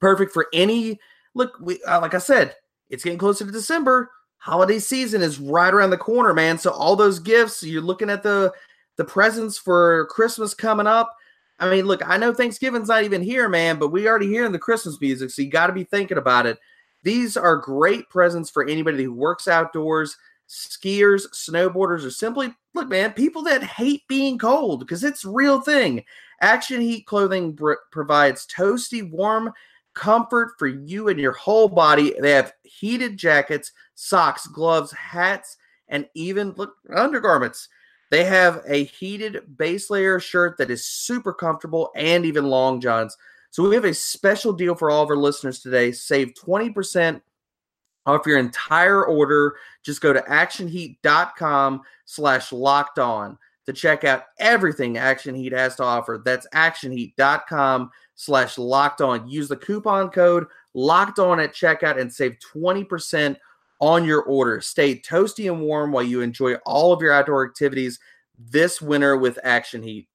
Perfect 0.00 0.32
for 0.32 0.46
any 0.52 0.98
look. 1.34 1.58
We, 1.60 1.82
uh, 1.82 2.00
like 2.00 2.14
I 2.14 2.18
said, 2.18 2.54
it's 2.88 3.04
getting 3.04 3.18
closer 3.18 3.44
to 3.44 3.50
December. 3.50 4.10
Holiday 4.38 4.78
season 4.78 5.20
is 5.20 5.38
right 5.38 5.72
around 5.72 5.90
the 5.90 5.98
corner, 5.98 6.32
man. 6.32 6.58
So 6.58 6.70
all 6.70 6.96
those 6.96 7.18
gifts, 7.18 7.62
you're 7.62 7.82
looking 7.82 8.08
at 8.08 8.22
the 8.22 8.52
the 8.96 9.04
presents 9.04 9.58
for 9.58 10.06
Christmas 10.06 10.54
coming 10.54 10.86
up. 10.86 11.14
I 11.58 11.70
mean, 11.70 11.86
look, 11.86 12.00
I 12.06 12.16
know 12.16 12.32
Thanksgiving's 12.32 12.88
not 12.88 13.04
even 13.04 13.22
here, 13.22 13.48
man, 13.48 13.78
but 13.78 13.88
we 13.88 14.08
already 14.08 14.28
hearing 14.28 14.52
the 14.52 14.58
Christmas 14.58 14.98
music, 15.00 15.30
so 15.30 15.42
you 15.42 15.50
got 15.50 15.66
to 15.66 15.72
be 15.74 15.84
thinking 15.84 16.18
about 16.18 16.46
it. 16.46 16.58
These 17.02 17.36
are 17.36 17.56
great 17.56 18.08
presents 18.08 18.50
for 18.50 18.66
anybody 18.66 19.04
who 19.04 19.12
works 19.12 19.48
outdoors 19.48 20.16
skiers, 20.50 21.28
snowboarders, 21.32 22.04
or 22.04 22.10
simply 22.10 22.52
look, 22.74 22.88
man, 22.88 23.12
people 23.12 23.42
that 23.42 23.62
hate 23.62 24.02
being 24.08 24.36
cold 24.36 24.80
because 24.80 25.04
it's 25.04 25.24
real 25.24 25.60
thing. 25.60 26.04
Action 26.40 26.80
Heat 26.80 27.06
clothing 27.06 27.52
br- 27.52 27.74
provides 27.92 28.46
toasty, 28.48 29.08
warm 29.08 29.52
comfort 29.94 30.52
for 30.58 30.66
you 30.66 31.08
and 31.08 31.20
your 31.20 31.32
whole 31.32 31.68
body. 31.68 32.14
They 32.20 32.32
have 32.32 32.52
heated 32.64 33.16
jackets, 33.16 33.72
socks, 33.94 34.46
gloves, 34.48 34.90
hats, 34.92 35.56
and 35.88 36.08
even 36.14 36.52
look 36.56 36.74
undergarments. 36.94 37.68
They 38.10 38.24
have 38.24 38.62
a 38.66 38.84
heated 38.84 39.56
base 39.56 39.88
layer 39.88 40.18
shirt 40.18 40.58
that 40.58 40.70
is 40.70 40.84
super 40.84 41.32
comfortable 41.32 41.92
and 41.94 42.26
even 42.26 42.46
long 42.46 42.80
johns. 42.80 43.16
So 43.50 43.68
we 43.68 43.74
have 43.76 43.84
a 43.84 43.94
special 43.94 44.52
deal 44.52 44.74
for 44.74 44.90
all 44.90 45.04
of 45.04 45.10
our 45.10 45.16
listeners 45.16 45.60
today. 45.60 45.92
Save 45.92 46.34
20% 46.34 47.20
off 48.06 48.26
your 48.26 48.38
entire 48.38 49.04
order. 49.04 49.56
Just 49.82 50.00
go 50.00 50.12
to 50.12 50.20
actionheat.com 50.22 51.82
slash 52.04 52.52
locked 52.52 52.98
on 52.98 53.38
to 53.66 53.72
check 53.72 54.04
out 54.04 54.24
everything 54.38 54.98
Action 54.98 55.34
Heat 55.34 55.52
has 55.52 55.76
to 55.76 55.84
offer. 55.84 56.20
That's 56.24 56.46
actionheat.com 56.54 57.90
slash 58.14 58.58
locked 58.58 59.00
on. 59.00 59.28
Use 59.28 59.48
the 59.48 59.56
coupon 59.56 60.10
code 60.10 60.46
locked 60.74 61.18
on 61.18 61.40
at 61.40 61.54
checkout 61.54 62.00
and 62.00 62.12
save 62.12 62.36
20% 62.54 63.36
on 63.80 64.04
your 64.04 64.22
order. 64.22 64.60
Stay 64.60 64.96
toasty 64.98 65.50
and 65.50 65.62
warm 65.62 65.92
while 65.92 66.02
you 66.02 66.20
enjoy 66.20 66.54
all 66.66 66.92
of 66.92 67.00
your 67.00 67.12
outdoor 67.12 67.46
activities 67.46 67.98
this 68.38 68.80
winter 68.80 69.16
with 69.16 69.38
Action 69.42 69.82
Heat. 69.82 70.08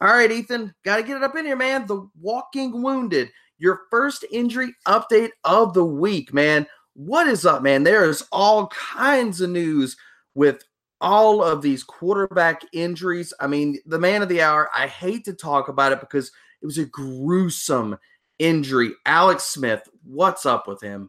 All 0.00 0.08
right, 0.08 0.30
Ethan, 0.30 0.74
got 0.84 0.96
to 0.96 1.02
get 1.02 1.18
it 1.18 1.22
up 1.22 1.36
in 1.36 1.44
here, 1.44 1.56
man. 1.56 1.86
The 1.86 2.08
Walking 2.18 2.82
Wounded, 2.82 3.30
your 3.58 3.82
first 3.90 4.24
injury 4.30 4.74
update 4.86 5.30
of 5.44 5.74
the 5.74 5.84
week, 5.84 6.32
man. 6.32 6.66
What 7.02 7.28
is 7.28 7.46
up, 7.46 7.62
man? 7.62 7.84
There 7.84 8.04
is 8.04 8.26
all 8.30 8.66
kinds 8.66 9.40
of 9.40 9.48
news 9.48 9.96
with 10.34 10.62
all 11.00 11.42
of 11.42 11.62
these 11.62 11.82
quarterback 11.82 12.60
injuries. 12.74 13.32
I 13.40 13.46
mean, 13.46 13.78
the 13.86 13.98
man 13.98 14.20
of 14.20 14.28
the 14.28 14.42
hour, 14.42 14.68
I 14.76 14.86
hate 14.86 15.24
to 15.24 15.32
talk 15.32 15.68
about 15.68 15.92
it 15.92 16.00
because 16.00 16.30
it 16.60 16.66
was 16.66 16.76
a 16.76 16.84
gruesome 16.84 17.96
injury. 18.38 18.90
Alex 19.06 19.44
Smith, 19.44 19.88
what's 20.04 20.44
up 20.44 20.68
with 20.68 20.82
him? 20.82 21.08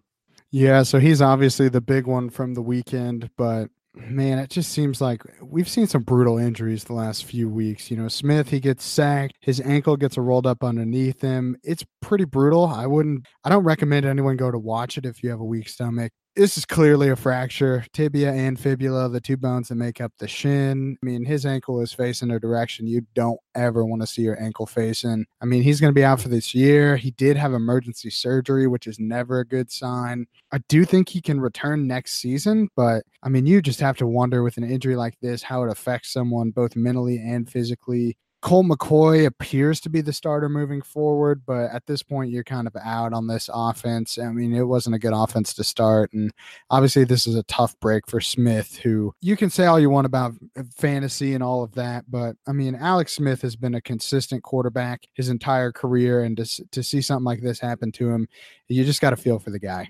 Yeah, 0.49 0.83
so 0.83 0.97
he's 0.97 1.21
obviously 1.21 1.67
the 1.67 1.81
big 1.81 2.07
one 2.07 2.29
from 2.29 2.53
the 2.53 2.61
weekend, 2.61 3.29
but 3.35 3.69
man, 3.93 4.39
it 4.39 4.49
just 4.49 4.71
seems 4.71 5.01
like 5.01 5.21
we've 5.41 5.69
seen 5.69 5.87
some 5.87 6.03
brutal 6.03 6.37
injuries 6.37 6.83
the 6.83 6.93
last 6.93 7.25
few 7.25 7.49
weeks. 7.49 7.91
You 7.91 7.97
know, 7.97 8.07
Smith, 8.07 8.49
he 8.49 8.59
gets 8.59 8.85
sacked, 8.85 9.35
his 9.41 9.59
ankle 9.61 9.97
gets 9.97 10.17
rolled 10.17 10.47
up 10.47 10.63
underneath 10.63 11.21
him. 11.21 11.57
It's 11.63 11.83
pretty 12.01 12.25
brutal. 12.25 12.65
I 12.65 12.87
wouldn't, 12.87 13.25
I 13.43 13.49
don't 13.49 13.63
recommend 13.63 14.05
anyone 14.05 14.37
go 14.37 14.51
to 14.51 14.59
watch 14.59 14.97
it 14.97 15.05
if 15.05 15.23
you 15.23 15.29
have 15.29 15.41
a 15.41 15.45
weak 15.45 15.67
stomach 15.67 16.11
this 16.35 16.57
is 16.57 16.65
clearly 16.65 17.09
a 17.09 17.15
fracture. 17.15 17.85
Tibia 17.93 18.31
and 18.31 18.59
fibula 18.59 19.09
the 19.09 19.19
two 19.19 19.37
bones 19.37 19.67
that 19.69 19.75
make 19.75 19.99
up 19.99 20.13
the 20.17 20.27
shin. 20.27 20.97
I 21.01 21.05
mean 21.05 21.25
his 21.25 21.45
ankle 21.45 21.81
is 21.81 21.91
facing 21.91 22.31
a 22.31 22.39
direction 22.39 22.87
you 22.87 23.05
don't 23.13 23.39
ever 23.55 23.85
want 23.85 24.01
to 24.01 24.07
see 24.07 24.21
your 24.21 24.41
ankle 24.41 24.65
facing. 24.65 25.25
I 25.41 25.45
mean 25.45 25.61
he's 25.63 25.81
going 25.81 25.91
to 25.91 25.99
be 25.99 26.05
out 26.05 26.21
for 26.21 26.29
this 26.29 26.55
year. 26.55 26.95
He 26.95 27.11
did 27.11 27.37
have 27.37 27.53
emergency 27.53 28.09
surgery 28.09 28.67
which 28.67 28.87
is 28.87 28.99
never 28.99 29.39
a 29.39 29.45
good 29.45 29.71
sign. 29.71 30.25
I 30.51 30.59
do 30.69 30.85
think 30.85 31.09
he 31.09 31.21
can 31.21 31.41
return 31.41 31.87
next 31.87 32.13
season 32.13 32.69
but 32.75 33.03
i 33.23 33.29
mean 33.29 33.45
you 33.45 33.61
just 33.61 33.79
have 33.79 33.97
to 33.97 34.07
wonder 34.07 34.43
with 34.43 34.57
an 34.57 34.63
injury 34.63 34.95
like 34.95 35.17
this 35.21 35.43
how 35.43 35.63
it 35.63 35.71
affects 35.71 36.11
someone 36.11 36.51
both 36.51 36.75
mentally 36.75 37.17
and 37.17 37.49
physically 37.49 38.17
Colt 38.41 38.65
McCoy 38.65 39.27
appears 39.27 39.79
to 39.81 39.89
be 39.89 40.01
the 40.01 40.11
starter 40.11 40.49
moving 40.49 40.81
forward, 40.81 41.43
but 41.45 41.69
at 41.71 41.85
this 41.85 42.01
point, 42.01 42.31
you're 42.31 42.43
kind 42.43 42.65
of 42.65 42.75
out 42.75 43.13
on 43.13 43.27
this 43.27 43.51
offense. 43.53 44.17
I 44.17 44.29
mean, 44.29 44.55
it 44.55 44.63
wasn't 44.63 44.95
a 44.95 44.99
good 44.99 45.13
offense 45.13 45.53
to 45.53 45.63
start. 45.63 46.11
And 46.13 46.33
obviously, 46.71 47.03
this 47.03 47.27
is 47.27 47.35
a 47.35 47.43
tough 47.43 47.79
break 47.79 48.07
for 48.07 48.19
Smith, 48.19 48.77
who 48.77 49.13
you 49.21 49.37
can 49.37 49.51
say 49.51 49.65
all 49.65 49.79
you 49.79 49.91
want 49.91 50.07
about 50.07 50.33
fantasy 50.75 51.35
and 51.35 51.43
all 51.43 51.63
of 51.63 51.73
that. 51.73 52.09
But 52.09 52.35
I 52.47 52.51
mean, 52.51 52.73
Alex 52.73 53.13
Smith 53.13 53.43
has 53.43 53.55
been 53.55 53.75
a 53.75 53.81
consistent 53.81 54.41
quarterback 54.41 55.07
his 55.13 55.29
entire 55.29 55.71
career. 55.71 56.23
And 56.23 56.35
to, 56.37 56.65
to 56.71 56.81
see 56.81 57.01
something 57.01 57.25
like 57.25 57.41
this 57.41 57.59
happen 57.59 57.91
to 57.93 58.09
him, 58.09 58.27
you 58.67 58.83
just 58.83 59.01
got 59.01 59.11
to 59.11 59.17
feel 59.17 59.37
for 59.37 59.51
the 59.51 59.59
guy. 59.59 59.89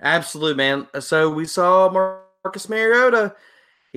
Absolutely, 0.00 0.54
man. 0.54 0.86
So 1.00 1.28
we 1.30 1.46
saw 1.46 1.90
Marcus 1.90 2.68
Mariota 2.68 3.34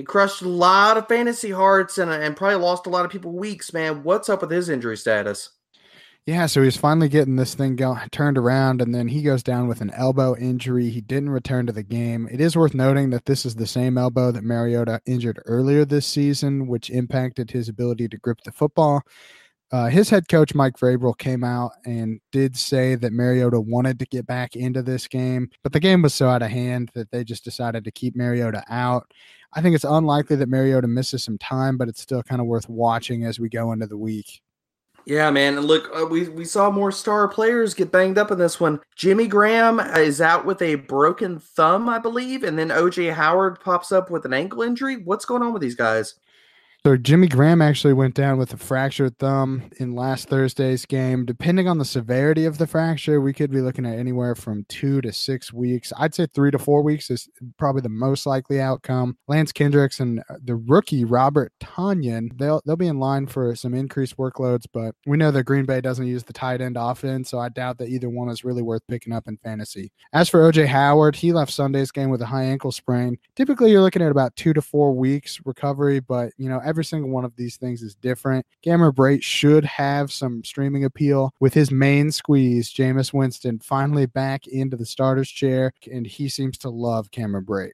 he 0.00 0.04
crushed 0.04 0.40
a 0.40 0.48
lot 0.48 0.96
of 0.96 1.06
fantasy 1.08 1.50
hearts 1.50 1.98
and, 1.98 2.10
and 2.10 2.34
probably 2.34 2.56
lost 2.56 2.86
a 2.86 2.88
lot 2.88 3.04
of 3.04 3.10
people 3.10 3.32
weeks, 3.32 3.70
man. 3.74 4.02
What's 4.02 4.30
up 4.30 4.40
with 4.40 4.50
his 4.50 4.70
injury 4.70 4.96
status? 4.96 5.50
Yeah, 6.24 6.46
so 6.46 6.62
he's 6.62 6.78
finally 6.78 7.10
getting 7.10 7.36
this 7.36 7.54
thing 7.54 7.76
go, 7.76 7.98
turned 8.10 8.38
around, 8.38 8.80
and 8.80 8.94
then 8.94 9.08
he 9.08 9.20
goes 9.20 9.42
down 9.42 9.68
with 9.68 9.82
an 9.82 9.90
elbow 9.90 10.34
injury. 10.36 10.88
He 10.88 11.02
didn't 11.02 11.28
return 11.28 11.66
to 11.66 11.72
the 11.74 11.82
game. 11.82 12.26
It 12.30 12.40
is 12.40 12.56
worth 12.56 12.72
noting 12.72 13.10
that 13.10 13.26
this 13.26 13.44
is 13.44 13.56
the 13.56 13.66
same 13.66 13.98
elbow 13.98 14.32
that 14.32 14.42
Mariota 14.42 15.02
injured 15.04 15.42
earlier 15.44 15.84
this 15.84 16.06
season, 16.06 16.66
which 16.66 16.88
impacted 16.88 17.50
his 17.50 17.68
ability 17.68 18.08
to 18.08 18.16
grip 18.16 18.38
the 18.42 18.52
football. 18.52 19.02
Uh, 19.72 19.86
his 19.86 20.10
head 20.10 20.26
coach 20.28 20.54
Mike 20.54 20.76
Vrabel 20.76 21.16
came 21.16 21.44
out 21.44 21.72
and 21.84 22.20
did 22.32 22.56
say 22.56 22.96
that 22.96 23.12
Mariota 23.12 23.60
wanted 23.60 24.00
to 24.00 24.06
get 24.06 24.26
back 24.26 24.56
into 24.56 24.82
this 24.82 25.06
game, 25.06 25.48
but 25.62 25.72
the 25.72 25.78
game 25.78 26.02
was 26.02 26.12
so 26.12 26.28
out 26.28 26.42
of 26.42 26.50
hand 26.50 26.90
that 26.94 27.10
they 27.12 27.22
just 27.22 27.44
decided 27.44 27.84
to 27.84 27.92
keep 27.92 28.16
Mariota 28.16 28.64
out. 28.68 29.12
I 29.52 29.62
think 29.62 29.76
it's 29.76 29.84
unlikely 29.84 30.36
that 30.36 30.48
Mariota 30.48 30.88
misses 30.88 31.22
some 31.22 31.38
time, 31.38 31.76
but 31.76 31.88
it's 31.88 32.00
still 32.00 32.22
kind 32.22 32.40
of 32.40 32.48
worth 32.48 32.68
watching 32.68 33.24
as 33.24 33.38
we 33.38 33.48
go 33.48 33.70
into 33.70 33.86
the 33.86 33.96
week. 33.96 34.42
Yeah, 35.06 35.30
man. 35.30 35.56
And 35.56 35.66
look, 35.66 35.90
uh, 35.96 36.04
we, 36.04 36.28
we 36.28 36.44
saw 36.44 36.70
more 36.70 36.92
star 36.92 37.26
players 37.26 37.74
get 37.74 37.90
banged 37.90 38.18
up 38.18 38.30
in 38.30 38.38
this 38.38 38.60
one. 38.60 38.80
Jimmy 38.96 39.26
Graham 39.26 39.80
is 39.80 40.20
out 40.20 40.44
with 40.44 40.60
a 40.62 40.74
broken 40.76 41.38
thumb, 41.38 41.88
I 41.88 41.98
believe. 41.98 42.44
And 42.44 42.58
then 42.58 42.68
OJ 42.68 43.12
Howard 43.14 43.60
pops 43.60 43.92
up 43.92 44.10
with 44.10 44.24
an 44.24 44.34
ankle 44.34 44.62
injury. 44.62 44.98
What's 44.98 45.24
going 45.24 45.42
on 45.42 45.52
with 45.52 45.62
these 45.62 45.74
guys? 45.74 46.16
So 46.82 46.96
Jimmy 46.96 47.28
Graham 47.28 47.60
actually 47.60 47.92
went 47.92 48.14
down 48.14 48.38
with 48.38 48.54
a 48.54 48.56
fractured 48.56 49.18
thumb 49.18 49.70
in 49.76 49.94
last 49.94 50.30
Thursday's 50.30 50.86
game. 50.86 51.26
Depending 51.26 51.68
on 51.68 51.76
the 51.76 51.84
severity 51.84 52.46
of 52.46 52.56
the 52.56 52.66
fracture, 52.66 53.20
we 53.20 53.34
could 53.34 53.50
be 53.50 53.60
looking 53.60 53.84
at 53.84 53.98
anywhere 53.98 54.34
from 54.34 54.64
two 54.66 55.02
to 55.02 55.12
six 55.12 55.52
weeks. 55.52 55.92
I'd 55.98 56.14
say 56.14 56.24
three 56.24 56.50
to 56.52 56.58
four 56.58 56.80
weeks 56.82 57.10
is 57.10 57.28
probably 57.58 57.82
the 57.82 57.90
most 57.90 58.24
likely 58.24 58.62
outcome. 58.62 59.18
Lance 59.28 59.52
Kendricks 59.52 60.00
and 60.00 60.20
uh, 60.30 60.36
the 60.42 60.56
rookie 60.56 61.04
Robert 61.04 61.52
Tonyan, 61.60 62.30
they'll 62.38 62.62
they'll 62.64 62.76
be 62.76 62.86
in 62.86 62.98
line 62.98 63.26
for 63.26 63.54
some 63.54 63.74
increased 63.74 64.16
workloads, 64.16 64.64
but 64.72 64.94
we 65.04 65.18
know 65.18 65.30
that 65.30 65.44
Green 65.44 65.66
Bay 65.66 65.82
doesn't 65.82 66.06
use 66.06 66.24
the 66.24 66.32
tight 66.32 66.62
end 66.62 66.78
often, 66.78 67.24
so 67.24 67.38
I 67.38 67.50
doubt 67.50 67.76
that 67.76 67.90
either 67.90 68.08
one 68.08 68.30
is 68.30 68.42
really 68.42 68.62
worth 68.62 68.86
picking 68.88 69.12
up 69.12 69.28
in 69.28 69.36
fantasy. 69.36 69.92
As 70.14 70.30
for 70.30 70.50
OJ 70.50 70.64
Howard, 70.68 71.16
he 71.16 71.34
left 71.34 71.52
Sunday's 71.52 71.90
game 71.90 72.08
with 72.08 72.22
a 72.22 72.26
high 72.26 72.44
ankle 72.44 72.72
sprain. 72.72 73.18
Typically, 73.36 73.70
you're 73.70 73.82
looking 73.82 74.00
at 74.00 74.10
about 74.10 74.34
two 74.34 74.54
to 74.54 74.62
four 74.62 74.94
weeks 74.94 75.40
recovery, 75.44 76.00
but 76.00 76.32
you 76.38 76.48
know 76.48 76.69
every 76.70 76.84
single 76.84 77.10
one 77.10 77.24
of 77.24 77.34
these 77.34 77.56
things 77.56 77.82
is 77.82 77.96
different. 77.96 78.46
Cameron 78.62 78.92
Brate 78.92 79.24
should 79.24 79.64
have 79.64 80.12
some 80.12 80.44
streaming 80.44 80.84
appeal 80.84 81.34
with 81.40 81.52
his 81.52 81.72
main 81.72 82.12
squeeze, 82.12 82.72
Jameis 82.72 83.12
Winston, 83.12 83.58
finally 83.58 84.06
back 84.06 84.46
into 84.46 84.76
the 84.76 84.86
starter's 84.86 85.28
chair, 85.28 85.72
and 85.90 86.06
he 86.06 86.28
seems 86.28 86.56
to 86.58 86.70
love 86.70 87.10
Cameron 87.10 87.44
Brate. 87.44 87.72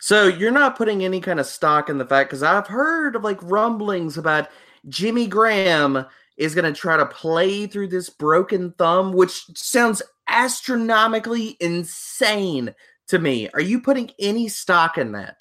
So 0.00 0.26
you're 0.26 0.50
not 0.50 0.76
putting 0.76 1.04
any 1.04 1.20
kind 1.20 1.38
of 1.38 1.46
stock 1.46 1.88
in 1.88 1.98
the 1.98 2.06
fact 2.06 2.30
because 2.30 2.42
I've 2.42 2.66
heard 2.66 3.14
of 3.14 3.22
like 3.22 3.38
rumblings 3.42 4.18
about 4.18 4.48
Jimmy 4.88 5.28
Graham 5.28 6.04
is 6.36 6.54
going 6.54 6.72
to 6.72 6.78
try 6.78 6.96
to 6.96 7.06
play 7.06 7.66
through 7.66 7.88
this 7.88 8.10
broken 8.10 8.72
thumb, 8.72 9.12
which 9.12 9.44
sounds 9.56 10.02
astronomically 10.28 11.56
insane 11.60 12.74
to 13.08 13.18
me. 13.18 13.48
Are 13.54 13.60
you 13.60 13.80
putting 13.80 14.10
any 14.18 14.48
stock 14.48 14.98
in 14.98 15.12
that? 15.12 15.36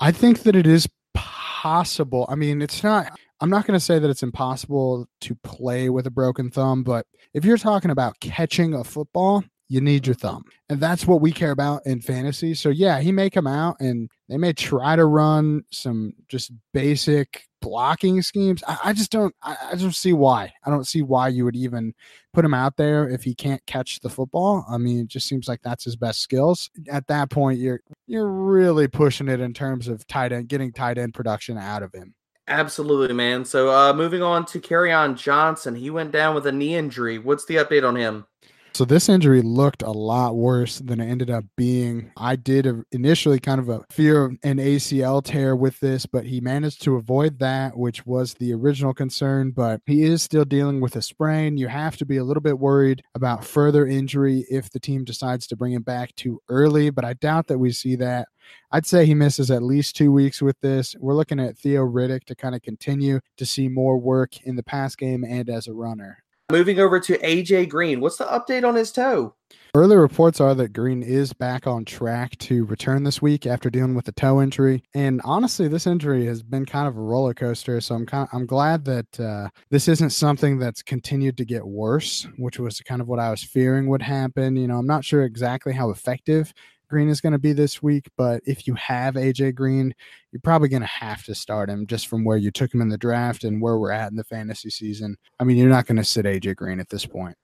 I 0.00 0.12
think 0.12 0.44
that 0.44 0.56
it 0.56 0.66
is 0.66 0.88
impossible. 1.60 2.26
I 2.28 2.36
mean, 2.36 2.62
it's 2.62 2.82
not, 2.82 3.18
I'm 3.40 3.50
not 3.50 3.66
going 3.66 3.78
to 3.78 3.84
say 3.84 3.98
that 3.98 4.08
it's 4.08 4.22
impossible 4.22 5.06
to 5.22 5.34
play 5.36 5.90
with 5.90 6.06
a 6.06 6.10
broken 6.10 6.50
thumb, 6.50 6.82
but 6.82 7.06
if 7.34 7.44
you're 7.44 7.58
talking 7.58 7.90
about 7.90 8.18
catching 8.20 8.74
a 8.74 8.82
football, 8.82 9.44
you 9.70 9.80
need 9.80 10.04
your 10.04 10.16
thumb. 10.16 10.44
And 10.68 10.80
that's 10.80 11.06
what 11.06 11.20
we 11.20 11.30
care 11.30 11.52
about 11.52 11.86
in 11.86 12.00
fantasy. 12.00 12.54
So, 12.54 12.70
yeah, 12.70 12.98
he 12.98 13.12
may 13.12 13.30
come 13.30 13.46
out 13.46 13.76
and 13.78 14.10
they 14.28 14.36
may 14.36 14.52
try 14.52 14.96
to 14.96 15.04
run 15.04 15.62
some 15.70 16.12
just 16.28 16.50
basic 16.74 17.46
blocking 17.62 18.20
schemes. 18.20 18.64
I, 18.66 18.78
I 18.86 18.92
just 18.92 19.12
don't. 19.12 19.32
I, 19.44 19.56
I, 19.70 19.74
don't 19.76 19.94
see 19.94 20.12
why. 20.12 20.52
I 20.66 20.70
don't 20.70 20.88
see 20.88 21.02
why 21.02 21.28
you 21.28 21.44
would 21.44 21.54
even 21.54 21.94
put 22.32 22.44
him 22.44 22.52
out 22.52 22.76
there 22.76 23.08
if 23.08 23.22
he 23.22 23.32
can't 23.32 23.64
catch 23.66 24.00
the 24.00 24.10
football. 24.10 24.66
I 24.68 24.76
mean, 24.76 25.02
it 25.02 25.08
just 25.08 25.28
seems 25.28 25.46
like 25.46 25.62
that's 25.62 25.84
his 25.84 25.94
best 25.94 26.20
skills. 26.20 26.68
At 26.90 27.06
that 27.06 27.30
point, 27.30 27.60
you're 27.60 27.80
you're 28.08 28.28
really 28.28 28.88
pushing 28.88 29.28
it 29.28 29.38
in 29.38 29.54
terms 29.54 29.86
of 29.86 30.04
tight 30.08 30.32
end, 30.32 30.48
getting 30.48 30.72
tight 30.72 30.98
end 30.98 31.14
production 31.14 31.56
out 31.56 31.84
of 31.84 31.94
him. 31.94 32.14
Absolutely, 32.48 33.14
man. 33.14 33.44
So, 33.44 33.70
uh, 33.70 33.92
moving 33.92 34.22
on 34.22 34.44
to 34.46 34.58
Kerryon 34.58 35.16
Johnson, 35.16 35.76
he 35.76 35.90
went 35.90 36.10
down 36.10 36.34
with 36.34 36.48
a 36.48 36.52
knee 36.52 36.74
injury. 36.74 37.18
What's 37.18 37.44
the 37.44 37.54
update 37.56 37.86
on 37.86 37.94
him? 37.94 38.26
So 38.72 38.84
this 38.84 39.08
injury 39.08 39.42
looked 39.42 39.82
a 39.82 39.90
lot 39.90 40.36
worse 40.36 40.78
than 40.78 41.00
it 41.00 41.10
ended 41.10 41.28
up 41.28 41.44
being. 41.56 42.12
I 42.16 42.36
did 42.36 42.66
initially 42.92 43.38
kind 43.38 43.60
of 43.60 43.68
a 43.68 43.84
fear 43.90 44.24
of 44.24 44.32
an 44.42 44.56
ACL 44.56 45.22
tear 45.22 45.54
with 45.54 45.80
this, 45.80 46.06
but 46.06 46.24
he 46.24 46.40
managed 46.40 46.82
to 46.84 46.96
avoid 46.96 47.40
that, 47.40 47.76
which 47.76 48.06
was 48.06 48.34
the 48.34 48.54
original 48.54 48.94
concern. 48.94 49.50
But 49.50 49.82
he 49.86 50.04
is 50.04 50.22
still 50.22 50.44
dealing 50.44 50.80
with 50.80 50.96
a 50.96 51.02
sprain. 51.02 51.58
You 51.58 51.68
have 51.68 51.96
to 51.98 52.06
be 52.06 52.16
a 52.16 52.24
little 52.24 52.40
bit 52.40 52.58
worried 52.58 53.02
about 53.14 53.44
further 53.44 53.86
injury 53.86 54.46
if 54.50 54.70
the 54.70 54.80
team 54.80 55.04
decides 55.04 55.46
to 55.48 55.56
bring 55.56 55.72
him 55.72 55.82
back 55.82 56.14
too 56.14 56.40
early. 56.48 56.90
But 56.90 57.04
I 57.04 57.14
doubt 57.14 57.48
that 57.48 57.58
we 57.58 57.72
see 57.72 57.96
that. 57.96 58.28
I'd 58.72 58.86
say 58.86 59.04
he 59.04 59.14
misses 59.14 59.50
at 59.50 59.62
least 59.62 59.96
two 59.96 60.10
weeks 60.10 60.40
with 60.40 60.58
this. 60.60 60.96
We're 60.98 61.14
looking 61.14 61.40
at 61.40 61.58
Theo 61.58 61.82
Riddick 61.82 62.24
to 62.24 62.34
kind 62.34 62.54
of 62.54 62.62
continue 62.62 63.20
to 63.36 63.44
see 63.44 63.68
more 63.68 63.98
work 63.98 64.40
in 64.42 64.56
the 64.56 64.62
pass 64.62 64.96
game 64.96 65.24
and 65.24 65.50
as 65.50 65.66
a 65.66 65.74
runner. 65.74 66.22
Moving 66.50 66.80
over 66.80 66.98
to 66.98 67.16
AJ 67.18 67.68
Green, 67.68 68.00
what's 68.00 68.16
the 68.16 68.24
update 68.24 68.66
on 68.66 68.74
his 68.74 68.90
toe? 68.90 69.34
Early 69.72 69.96
reports 69.96 70.40
are 70.40 70.52
that 70.56 70.72
Green 70.72 71.00
is 71.00 71.32
back 71.32 71.68
on 71.68 71.84
track 71.84 72.36
to 72.38 72.64
return 72.64 73.04
this 73.04 73.22
week 73.22 73.46
after 73.46 73.70
dealing 73.70 73.94
with 73.94 74.08
a 74.08 74.12
toe 74.12 74.42
injury. 74.42 74.82
And 74.92 75.20
honestly, 75.24 75.68
this 75.68 75.86
injury 75.86 76.26
has 76.26 76.42
been 76.42 76.66
kind 76.66 76.88
of 76.88 76.96
a 76.96 77.00
roller 77.00 77.34
coaster. 77.34 77.80
So 77.80 77.94
I'm 77.94 78.04
kind 78.04 78.28
of, 78.28 78.36
I'm 78.36 78.46
glad 78.46 78.84
that 78.86 79.20
uh, 79.20 79.50
this 79.70 79.86
isn't 79.86 80.10
something 80.10 80.58
that's 80.58 80.82
continued 80.82 81.36
to 81.36 81.44
get 81.44 81.64
worse, 81.64 82.26
which 82.36 82.58
was 82.58 82.80
kind 82.80 83.00
of 83.00 83.06
what 83.06 83.20
I 83.20 83.30
was 83.30 83.44
fearing 83.44 83.86
would 83.86 84.02
happen. 84.02 84.56
You 84.56 84.66
know, 84.66 84.78
I'm 84.78 84.88
not 84.88 85.04
sure 85.04 85.22
exactly 85.22 85.72
how 85.72 85.90
effective 85.90 86.52
Green 86.90 87.08
is 87.08 87.20
going 87.20 87.32
to 87.32 87.38
be 87.38 87.52
this 87.52 87.82
week, 87.82 88.08
but 88.18 88.42
if 88.44 88.66
you 88.66 88.74
have 88.74 89.14
AJ 89.14 89.54
Green, 89.54 89.94
you're 90.32 90.40
probably 90.40 90.68
going 90.68 90.82
to 90.82 90.88
have 90.88 91.24
to 91.24 91.34
start 91.34 91.70
him 91.70 91.86
just 91.86 92.08
from 92.08 92.24
where 92.24 92.36
you 92.36 92.50
took 92.50 92.74
him 92.74 92.80
in 92.80 92.88
the 92.88 92.98
draft 92.98 93.44
and 93.44 93.62
where 93.62 93.78
we're 93.78 93.92
at 93.92 94.10
in 94.10 94.16
the 94.16 94.24
fantasy 94.24 94.68
season. 94.68 95.16
I 95.38 95.44
mean, 95.44 95.56
you're 95.56 95.70
not 95.70 95.86
going 95.86 95.96
to 95.96 96.04
sit 96.04 96.26
AJ 96.26 96.56
Green 96.56 96.80
at 96.80 96.88
this 96.88 97.06
point. 97.06 97.36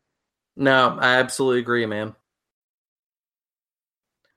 No, 0.57 0.99
I 1.01 1.17
absolutely 1.17 1.61
agree, 1.61 1.87
man. 1.87 2.15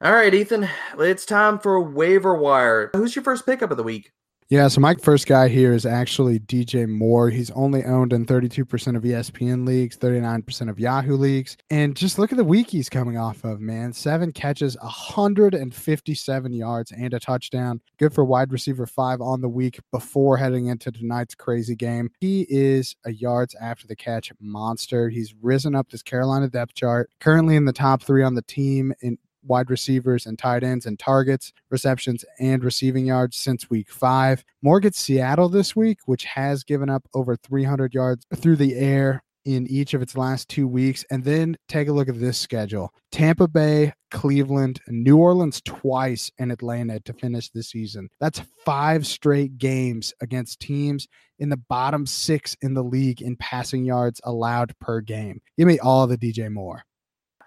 All 0.02 0.14
right, 0.14 0.34
Ethan, 0.34 0.70
it's 0.98 1.26
time 1.26 1.60
for 1.60 1.82
waiver 1.82 2.36
wire. 2.36 2.90
Who's 2.94 3.16
your 3.16 3.24
first 3.24 3.46
pickup 3.46 3.72
of 3.72 3.78
the 3.78 3.84
week? 3.84 4.14
Yeah, 4.52 4.68
so 4.68 4.82
my 4.82 4.96
first 4.96 5.28
guy 5.28 5.48
here 5.48 5.74
is 5.74 5.86
actually 5.86 6.40
DJ 6.40 6.90
Moore. 6.90 7.30
He's 7.30 7.52
only 7.52 7.84
owned 7.84 8.14
in 8.14 8.26
32% 8.26 8.98
of 8.98 9.04
ESPN 9.04 9.64
leagues, 9.64 9.96
39% 9.96 10.72
of 10.72 10.80
Yahoo 10.80 11.16
leagues. 11.18 11.56
And 11.70 11.96
just 11.96 12.18
look 12.18 12.32
at 12.32 12.38
the 12.40 12.44
week 12.44 12.72
he's 12.72 12.90
coming 12.90 13.16
off 13.16 13.44
of, 13.44 13.62
man. 13.62 13.94
Seven 13.94 14.32
catches, 14.32 14.76
157 14.82 16.52
yards, 16.54 16.92
and 16.92 17.14
a 17.14 17.20
touchdown. 17.20 17.80
Good 18.00 18.12
for 18.12 18.26
wide 18.26 18.52
receiver 18.52 18.88
five 18.88 19.22
on 19.22 19.42
the 19.42 19.48
week 19.48 19.80
before 19.92 20.36
heading 20.38 20.66
into 20.66 20.92
tonight's 20.92 21.36
crazy 21.36 21.76
game. 21.76 22.10
He 22.20 22.48
is 22.50 22.96
a 23.06 23.12
yards 23.12 23.54
after 23.62 23.86
the 23.86 23.96
catch 23.96 24.32
monster. 24.42 25.10
He's 25.10 25.36
risen 25.44 25.76
up 25.76 25.92
this 25.92 26.02
Carolina 26.02 26.50
depth 26.50 26.74
chart, 26.74 27.12
currently 27.20 27.56
in 27.56 27.66
the 27.66 27.72
top 27.72 28.02
three 28.02 28.24
on 28.24 28.34
the 28.34 28.42
team 28.42 28.94
in 29.04 29.20
wide 29.44 29.70
receivers 29.70 30.26
and 30.26 30.38
tight 30.38 30.64
ends 30.64 30.86
and 30.86 31.00
targets, 31.00 31.52
receptions, 31.70 32.26
and 32.40 32.64
receiving 32.64 33.06
yards 33.06 33.38
since 33.38 33.70
week 33.70 33.90
five. 33.90 34.44
Moore 34.62 34.80
gets 34.80 35.00
Seattle 35.00 35.50
this 35.50 35.76
week, 35.76 36.00
which 36.06 36.26
has 36.26 36.64
given 36.64 36.90
up 36.90 37.08
over 37.14 37.36
300 37.36 37.94
yards 37.94 38.26
through 38.36 38.58
the 38.58 38.76
air 38.76 39.24
in 39.46 39.66
each 39.68 39.94
of 39.94 40.02
its 40.02 40.18
last 40.18 40.50
two 40.50 40.68
weeks. 40.68 41.06
And 41.10 41.24
then 41.24 41.58
take 41.68 41.88
a 41.88 41.94
look 41.94 42.10
at 42.10 42.20
this 42.20 42.38
schedule 42.38 42.94
Tampa 43.12 43.48
Bay, 43.48 43.94
Cleveland, 44.12 44.80
New 44.88 45.18
Orleans 45.18 45.62
twice, 45.64 46.32
and 46.38 46.52
Atlanta 46.52 47.00
to 47.02 47.14
finish 47.14 47.50
the 47.50 47.64
season. 47.64 48.10
That's 48.20 48.42
five 48.66 49.08
straight 49.08 49.58
games 49.58 50.14
against 50.22 50.60
teams 50.60 51.08
in 51.40 51.50
the 51.50 51.58
bottom 51.58 52.06
six 52.06 52.56
in 52.62 52.74
the 52.74 52.84
league 52.84 53.22
in 53.22 53.36
passing 53.38 53.86
yards 53.86 54.22
allowed 54.24 54.78
per 54.80 55.02
game. 55.02 55.42
Give 55.58 55.68
me 55.68 55.80
all 55.80 56.06
the 56.06 56.18
DJ 56.18 56.52
Moore. 56.52 56.84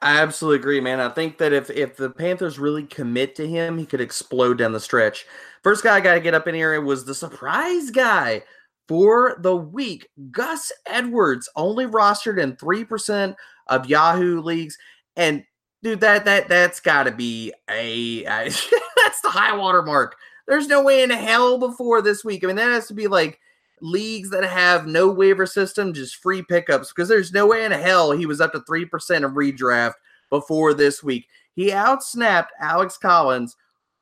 I 0.03 0.21
absolutely 0.21 0.59
agree, 0.59 0.81
man. 0.81 1.01
I 1.01 1.09
think 1.09 1.39
that 1.39 1.53
if 1.53 1.71
if 1.71 1.97
the 1.97 2.11
Panthers 2.11 2.59
really 2.59 2.83
commit 2.83 3.37
to 3.37 3.49
him, 3.49 3.79
he 3.79 3.87
could 3.87 4.01
explode 4.01 4.59
down 4.59 4.73
the 4.73 4.81
stretch. 4.81 5.27
First 5.63 5.85
guy 5.85 5.97
I 5.97 6.01
got 6.01 6.15
to 6.15 6.21
get 6.21 6.35
up 6.35 6.49
in 6.49 6.57
here 6.57 6.79
was 6.81 7.05
the 7.05 7.15
surprise 7.15 7.91
guy 7.91 8.43
for 8.89 9.37
the 9.39 9.55
week, 9.57 10.09
Gus 10.33 10.73
Edwards, 10.87 11.49
only 11.55 11.87
rostered 11.87 12.43
in 12.43 12.57
three 12.57 12.85
percent 12.85 13.37
of 13.69 13.87
Yahoo 13.87 14.41
leagues, 14.41 14.77
and 15.17 15.45
dude, 15.85 16.01
that 16.01 16.25
that 16.25 16.49
that's 16.49 16.81
got 16.81 17.05
to 17.05 17.13
be 17.13 17.53
a, 17.71 18.25
that's 18.25 19.21
the 19.23 19.31
high 19.31 19.57
water 19.57 19.83
mark. 19.83 20.17
There's 20.49 20.67
no 20.67 20.83
way 20.83 21.03
in 21.03 21.11
hell 21.11 21.59
before 21.59 22.03
this 22.03 22.25
week. 22.25 22.43
I 22.43 22.49
mean, 22.49 22.57
that 22.57 22.73
has 22.73 22.89
to 22.89 22.95
be 22.95 23.07
like 23.07 23.39
leagues 23.83 24.31
that 24.31 24.45
have 24.45 24.87
no 24.87 25.09
waiver 25.09 25.45
system, 25.45 25.93
just 25.93 26.17
free 26.17 26.43
pickups, 26.43 26.89
because 26.89 27.09
there's 27.09 27.33
no 27.33 27.47
way 27.47 27.65
in 27.65 27.73
hell 27.73 28.13
he 28.13 28.27
was 28.27 28.41
up 28.41 28.53
to 28.53 28.61
3% 28.61 28.87
of 29.25 29.33
redraft 29.33 29.95
before 30.31 30.73
this 30.73 31.03
week. 31.03 31.29
He 31.55 31.71
outsnapped 31.71 32.49
Alex 32.61 32.97
Collins 32.97 33.57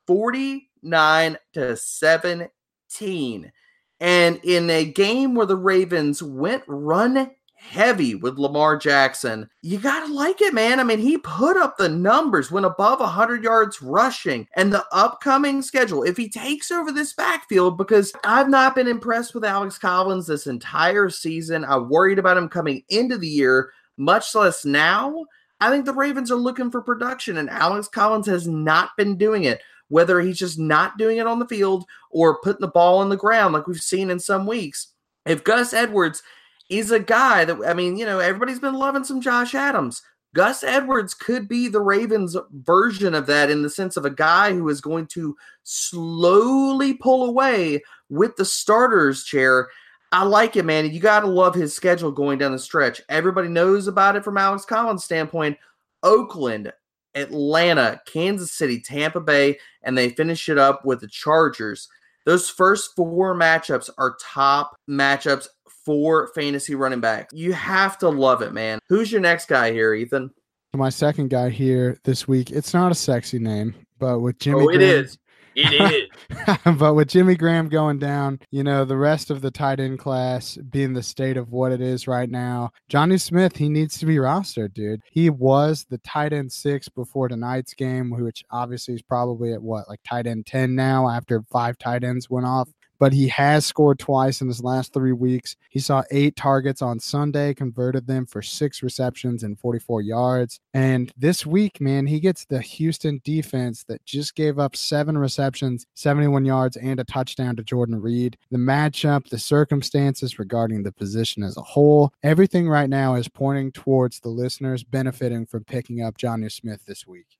49 0.06 1.38
to 1.54 1.76
17. 1.76 3.52
And 4.00 4.40
in 4.44 4.70
a 4.70 4.84
game 4.84 5.34
where 5.34 5.46
the 5.46 5.56
Ravens 5.56 6.22
went 6.22 6.62
run 6.66 7.30
heavy 7.60 8.14
with 8.14 8.38
Lamar 8.38 8.76
Jackson. 8.76 9.48
You 9.62 9.78
got 9.78 10.06
to 10.06 10.12
like 10.12 10.40
it, 10.40 10.54
man. 10.54 10.80
I 10.80 10.84
mean, 10.84 10.98
he 10.98 11.18
put 11.18 11.56
up 11.56 11.76
the 11.76 11.88
numbers, 11.88 12.50
went 12.50 12.66
above 12.66 13.00
100 13.00 13.44
yards 13.44 13.80
rushing, 13.82 14.48
and 14.56 14.72
the 14.72 14.84
upcoming 14.92 15.62
schedule. 15.62 16.02
If 16.02 16.16
he 16.16 16.28
takes 16.28 16.70
over 16.70 16.90
this 16.90 17.12
backfield, 17.12 17.76
because 17.76 18.12
I've 18.24 18.48
not 18.48 18.74
been 18.74 18.88
impressed 18.88 19.34
with 19.34 19.44
Alex 19.44 19.78
Collins 19.78 20.26
this 20.26 20.46
entire 20.46 21.10
season, 21.10 21.64
I 21.64 21.76
worried 21.76 22.18
about 22.18 22.38
him 22.38 22.48
coming 22.48 22.82
into 22.88 23.18
the 23.18 23.28
year, 23.28 23.72
much 23.96 24.34
less 24.34 24.64
now. 24.64 25.26
I 25.60 25.70
think 25.70 25.84
the 25.84 25.92
Ravens 25.92 26.30
are 26.30 26.36
looking 26.36 26.70
for 26.70 26.80
production, 26.80 27.36
and 27.36 27.50
Alex 27.50 27.86
Collins 27.86 28.26
has 28.26 28.48
not 28.48 28.90
been 28.96 29.16
doing 29.16 29.44
it. 29.44 29.60
Whether 29.88 30.20
he's 30.20 30.38
just 30.38 30.58
not 30.58 30.98
doing 30.98 31.18
it 31.18 31.26
on 31.26 31.40
the 31.40 31.48
field 31.48 31.84
or 32.10 32.40
putting 32.40 32.60
the 32.60 32.68
ball 32.68 32.98
on 32.98 33.08
the 33.08 33.16
ground, 33.16 33.52
like 33.54 33.66
we've 33.66 33.80
seen 33.80 34.10
in 34.10 34.20
some 34.20 34.46
weeks. 34.46 34.92
If 35.26 35.44
Gus 35.44 35.74
Edwards 35.74 36.22
He's 36.70 36.92
a 36.92 37.00
guy 37.00 37.44
that 37.44 37.58
I 37.66 37.74
mean, 37.74 37.98
you 37.98 38.06
know, 38.06 38.20
everybody's 38.20 38.60
been 38.60 38.74
loving 38.74 39.04
some 39.04 39.20
Josh 39.20 39.54
Adams. 39.54 40.02
Gus 40.34 40.62
Edwards 40.62 41.12
could 41.12 41.48
be 41.48 41.66
the 41.66 41.80
Ravens 41.80 42.36
version 42.52 43.14
of 43.14 43.26
that 43.26 43.50
in 43.50 43.62
the 43.62 43.68
sense 43.68 43.96
of 43.96 44.04
a 44.04 44.10
guy 44.10 44.52
who 44.52 44.68
is 44.68 44.80
going 44.80 45.06
to 45.08 45.36
slowly 45.64 46.94
pull 46.94 47.28
away 47.28 47.82
with 48.08 48.36
the 48.36 48.44
starter's 48.44 49.24
chair. 49.24 49.68
I 50.12 50.22
like 50.22 50.54
it, 50.54 50.64
man. 50.64 50.92
You 50.92 51.00
got 51.00 51.20
to 51.20 51.26
love 51.26 51.56
his 51.56 51.74
schedule 51.74 52.12
going 52.12 52.38
down 52.38 52.52
the 52.52 52.58
stretch. 52.60 53.02
Everybody 53.08 53.48
knows 53.48 53.88
about 53.88 54.14
it 54.14 54.22
from 54.22 54.38
Alex 54.38 54.64
Collins' 54.64 55.02
standpoint. 55.02 55.58
Oakland, 56.04 56.72
Atlanta, 57.16 58.00
Kansas 58.06 58.52
City, 58.52 58.80
Tampa 58.80 59.20
Bay, 59.20 59.58
and 59.82 59.98
they 59.98 60.10
finish 60.10 60.48
it 60.48 60.58
up 60.58 60.84
with 60.84 61.00
the 61.00 61.08
Chargers. 61.08 61.88
Those 62.24 62.48
first 62.48 62.94
four 62.94 63.34
matchups 63.34 63.90
are 63.98 64.16
top 64.20 64.76
matchups 64.88 65.48
for 65.84 66.28
fantasy 66.34 66.74
running 66.74 67.00
backs. 67.00 67.32
You 67.34 67.52
have 67.52 67.98
to 67.98 68.08
love 68.08 68.42
it, 68.42 68.52
man. 68.52 68.78
Who's 68.88 69.10
your 69.10 69.20
next 69.20 69.48
guy 69.48 69.72
here, 69.72 69.94
Ethan? 69.94 70.30
My 70.74 70.90
second 70.90 71.30
guy 71.30 71.50
here 71.50 71.98
this 72.04 72.28
week. 72.28 72.50
It's 72.50 72.72
not 72.72 72.92
a 72.92 72.94
sexy 72.94 73.38
name, 73.38 73.74
but 73.98 74.20
with 74.20 74.38
Jimmy. 74.38 74.60
Oh, 74.60 74.68
it 74.68 74.76
Graham, 74.76 75.04
is. 75.04 75.18
It 75.56 76.08
is. 76.36 76.58
but 76.78 76.94
with 76.94 77.08
Jimmy 77.08 77.34
Graham 77.34 77.68
going 77.68 77.98
down, 77.98 78.38
you 78.52 78.62
know, 78.62 78.84
the 78.84 78.96
rest 78.96 79.30
of 79.30 79.40
the 79.40 79.50
tight 79.50 79.80
end 79.80 79.98
class 79.98 80.56
being 80.56 80.92
the 80.92 81.02
state 81.02 81.36
of 81.36 81.50
what 81.50 81.72
it 81.72 81.80
is 81.80 82.06
right 82.06 82.30
now, 82.30 82.70
Jonnu 82.88 83.20
Smith, 83.20 83.56
he 83.56 83.68
needs 83.68 83.98
to 83.98 84.06
be 84.06 84.16
rostered, 84.16 84.72
dude. 84.74 85.00
He 85.10 85.28
was 85.28 85.86
the 85.90 85.98
tight 85.98 86.32
end 86.32 86.52
six 86.52 86.88
before 86.88 87.28
tonight's 87.28 87.74
game, 87.74 88.10
which 88.10 88.44
obviously 88.50 88.94
is 88.94 89.02
probably 89.02 89.52
at 89.52 89.62
what, 89.62 89.88
like 89.88 90.00
tight 90.08 90.26
end 90.26 90.46
10 90.46 90.74
now 90.74 91.08
after 91.08 91.42
five 91.50 91.78
tight 91.78 92.04
ends 92.04 92.30
went 92.30 92.46
off 92.46 92.68
but 93.00 93.14
he 93.14 93.26
has 93.28 93.66
scored 93.66 93.98
twice 93.98 94.42
in 94.42 94.46
his 94.46 94.62
last 94.62 94.92
three 94.92 95.12
weeks. 95.12 95.56
He 95.70 95.80
saw 95.80 96.02
eight 96.10 96.36
targets 96.36 96.82
on 96.82 97.00
Sunday, 97.00 97.54
converted 97.54 98.06
them 98.06 98.26
for 98.26 98.42
six 98.42 98.82
receptions 98.82 99.42
and 99.42 99.58
44 99.58 100.02
yards. 100.02 100.60
And 100.74 101.10
this 101.16 101.44
week, 101.46 101.80
man, 101.80 102.06
he 102.06 102.20
gets 102.20 102.44
the 102.44 102.60
Houston 102.60 103.20
defense 103.24 103.84
that 103.84 104.04
just 104.04 104.34
gave 104.36 104.58
up 104.58 104.76
seven 104.76 105.16
receptions, 105.16 105.86
71 105.94 106.44
yards, 106.44 106.76
and 106.76 107.00
a 107.00 107.04
touchdown 107.04 107.56
to 107.56 107.64
Jordan 107.64 108.00
Reed. 108.00 108.36
The 108.50 108.58
matchup, 108.58 109.30
the 109.30 109.38
circumstances 109.38 110.38
regarding 110.38 110.82
the 110.82 110.92
position 110.92 111.42
as 111.42 111.56
a 111.56 111.62
whole, 111.62 112.12
everything 112.22 112.68
right 112.68 112.90
now 112.90 113.14
is 113.14 113.28
pointing 113.28 113.72
towards 113.72 114.20
the 114.20 114.28
listeners 114.28 114.84
benefiting 114.84 115.46
from 115.46 115.64
picking 115.64 116.02
up 116.02 116.18
Jonnu 116.18 116.52
Smith 116.52 116.84
this 116.84 117.06
week. 117.06 117.39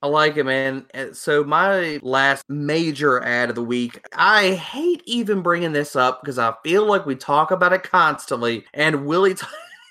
I 0.00 0.06
like 0.06 0.36
it, 0.36 0.44
man. 0.44 0.86
So 1.12 1.42
my 1.42 1.98
last 2.02 2.44
major 2.48 3.20
ad 3.22 3.48
of 3.48 3.56
the 3.56 3.64
week, 3.64 4.06
I 4.14 4.52
hate 4.52 5.02
even 5.06 5.42
bringing 5.42 5.72
this 5.72 5.96
up 5.96 6.20
because 6.22 6.38
I 6.38 6.54
feel 6.62 6.86
like 6.86 7.04
we 7.04 7.16
talk 7.16 7.50
about 7.50 7.72
it 7.72 7.82
constantly, 7.82 8.64
and 8.74 9.06
Willie. 9.06 9.34
T- 9.34 9.46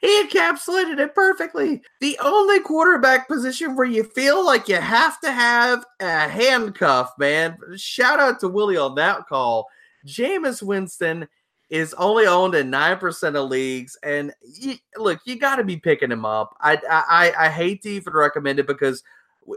he 0.00 0.22
encapsulated 0.22 0.98
it 1.00 1.14
perfectly. 1.14 1.82
The 2.00 2.18
only 2.22 2.60
quarterback 2.60 3.28
position 3.28 3.74
where 3.74 3.86
you 3.86 4.04
feel 4.04 4.46
like 4.46 4.68
you 4.68 4.76
have 4.76 5.20
to 5.20 5.32
have 5.32 5.84
a 6.00 6.28
handcuff, 6.28 7.10
man. 7.18 7.58
Shout 7.76 8.20
out 8.20 8.38
to 8.40 8.48
Willie 8.48 8.76
on 8.76 8.94
that 8.94 9.26
call. 9.26 9.66
Jameis 10.06 10.62
Winston 10.62 11.28
is 11.70 11.92
only 11.94 12.26
owned 12.26 12.54
in 12.54 12.70
nine 12.70 12.98
percent 12.98 13.36
of 13.36 13.50
leagues, 13.50 13.98
and 14.02 14.32
you, 14.42 14.76
look, 14.96 15.20
you 15.24 15.38
got 15.38 15.56
to 15.56 15.64
be 15.64 15.76
picking 15.76 16.12
him 16.12 16.24
up. 16.24 16.56
I, 16.60 16.78
I 16.88 17.46
I 17.46 17.48
hate 17.50 17.82
to 17.82 17.90
even 17.90 18.12
recommend 18.12 18.58
it 18.58 18.66
because 18.66 19.02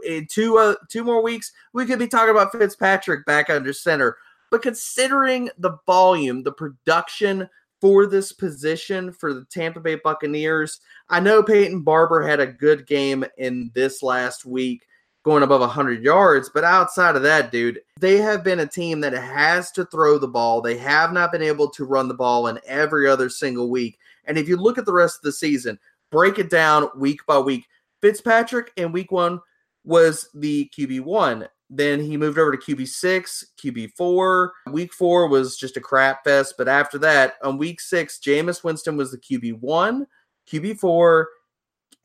in 0.04 0.26
two 0.26 0.58
uh, 0.58 0.74
two 0.88 1.04
more 1.04 1.22
weeks, 1.22 1.52
we 1.72 1.86
could 1.86 1.98
be 1.98 2.08
talking 2.08 2.30
about 2.30 2.52
Fitzpatrick 2.52 3.26
back 3.26 3.50
under 3.50 3.72
center. 3.72 4.16
But 4.50 4.62
considering 4.62 5.50
the 5.58 5.78
volume, 5.86 6.42
the 6.42 6.52
production 6.52 7.48
for 7.80 8.06
this 8.06 8.32
position 8.32 9.12
for 9.12 9.34
the 9.34 9.44
Tampa 9.44 9.80
Bay 9.80 9.96
Buccaneers, 9.96 10.80
I 11.08 11.20
know 11.20 11.42
Peyton 11.42 11.82
Barber 11.82 12.26
had 12.26 12.40
a 12.40 12.46
good 12.46 12.86
game 12.86 13.24
in 13.38 13.70
this 13.74 14.02
last 14.02 14.44
week, 14.46 14.86
going 15.24 15.42
above 15.42 15.60
100 15.60 16.02
yards. 16.02 16.48
But 16.48 16.64
outside 16.64 17.16
of 17.16 17.22
that, 17.22 17.50
dude, 17.50 17.80
they 18.00 18.16
have 18.18 18.44
been 18.44 18.60
a 18.60 18.66
team 18.66 19.00
that 19.00 19.12
has 19.12 19.70
to 19.72 19.84
throw 19.86 20.18
the 20.18 20.28
ball. 20.28 20.60
They 20.60 20.76
have 20.78 21.12
not 21.12 21.32
been 21.32 21.42
able 21.42 21.68
to 21.70 21.84
run 21.84 22.08
the 22.08 22.14
ball 22.14 22.46
in 22.46 22.60
every 22.66 23.08
other 23.08 23.28
single 23.28 23.68
week. 23.68 23.98
And 24.24 24.38
if 24.38 24.48
you 24.48 24.56
look 24.56 24.78
at 24.78 24.86
the 24.86 24.92
rest 24.92 25.16
of 25.16 25.22
the 25.22 25.32
season, 25.32 25.78
break 26.10 26.38
it 26.38 26.50
down 26.50 26.88
week 26.96 27.20
by 27.26 27.38
week. 27.38 27.66
Fitzpatrick 28.00 28.72
in 28.76 28.92
week 28.92 29.10
one 29.10 29.40
was 29.86 30.28
the 30.34 30.70
QB1. 30.76 31.48
Then 31.70 32.00
he 32.00 32.16
moved 32.16 32.38
over 32.38 32.54
to 32.54 32.58
QB6, 32.76 33.44
QB4. 33.62 34.50
Week 34.70 34.92
four 34.92 35.28
was 35.28 35.56
just 35.56 35.76
a 35.76 35.80
crap 35.80 36.24
fest. 36.24 36.54
But 36.58 36.68
after 36.68 36.98
that, 36.98 37.34
on 37.42 37.58
week 37.58 37.80
six, 37.80 38.18
Jameis 38.18 38.62
Winston 38.62 38.96
was 38.96 39.10
the 39.10 39.18
QB1, 39.18 40.06
QB4, 40.52 41.24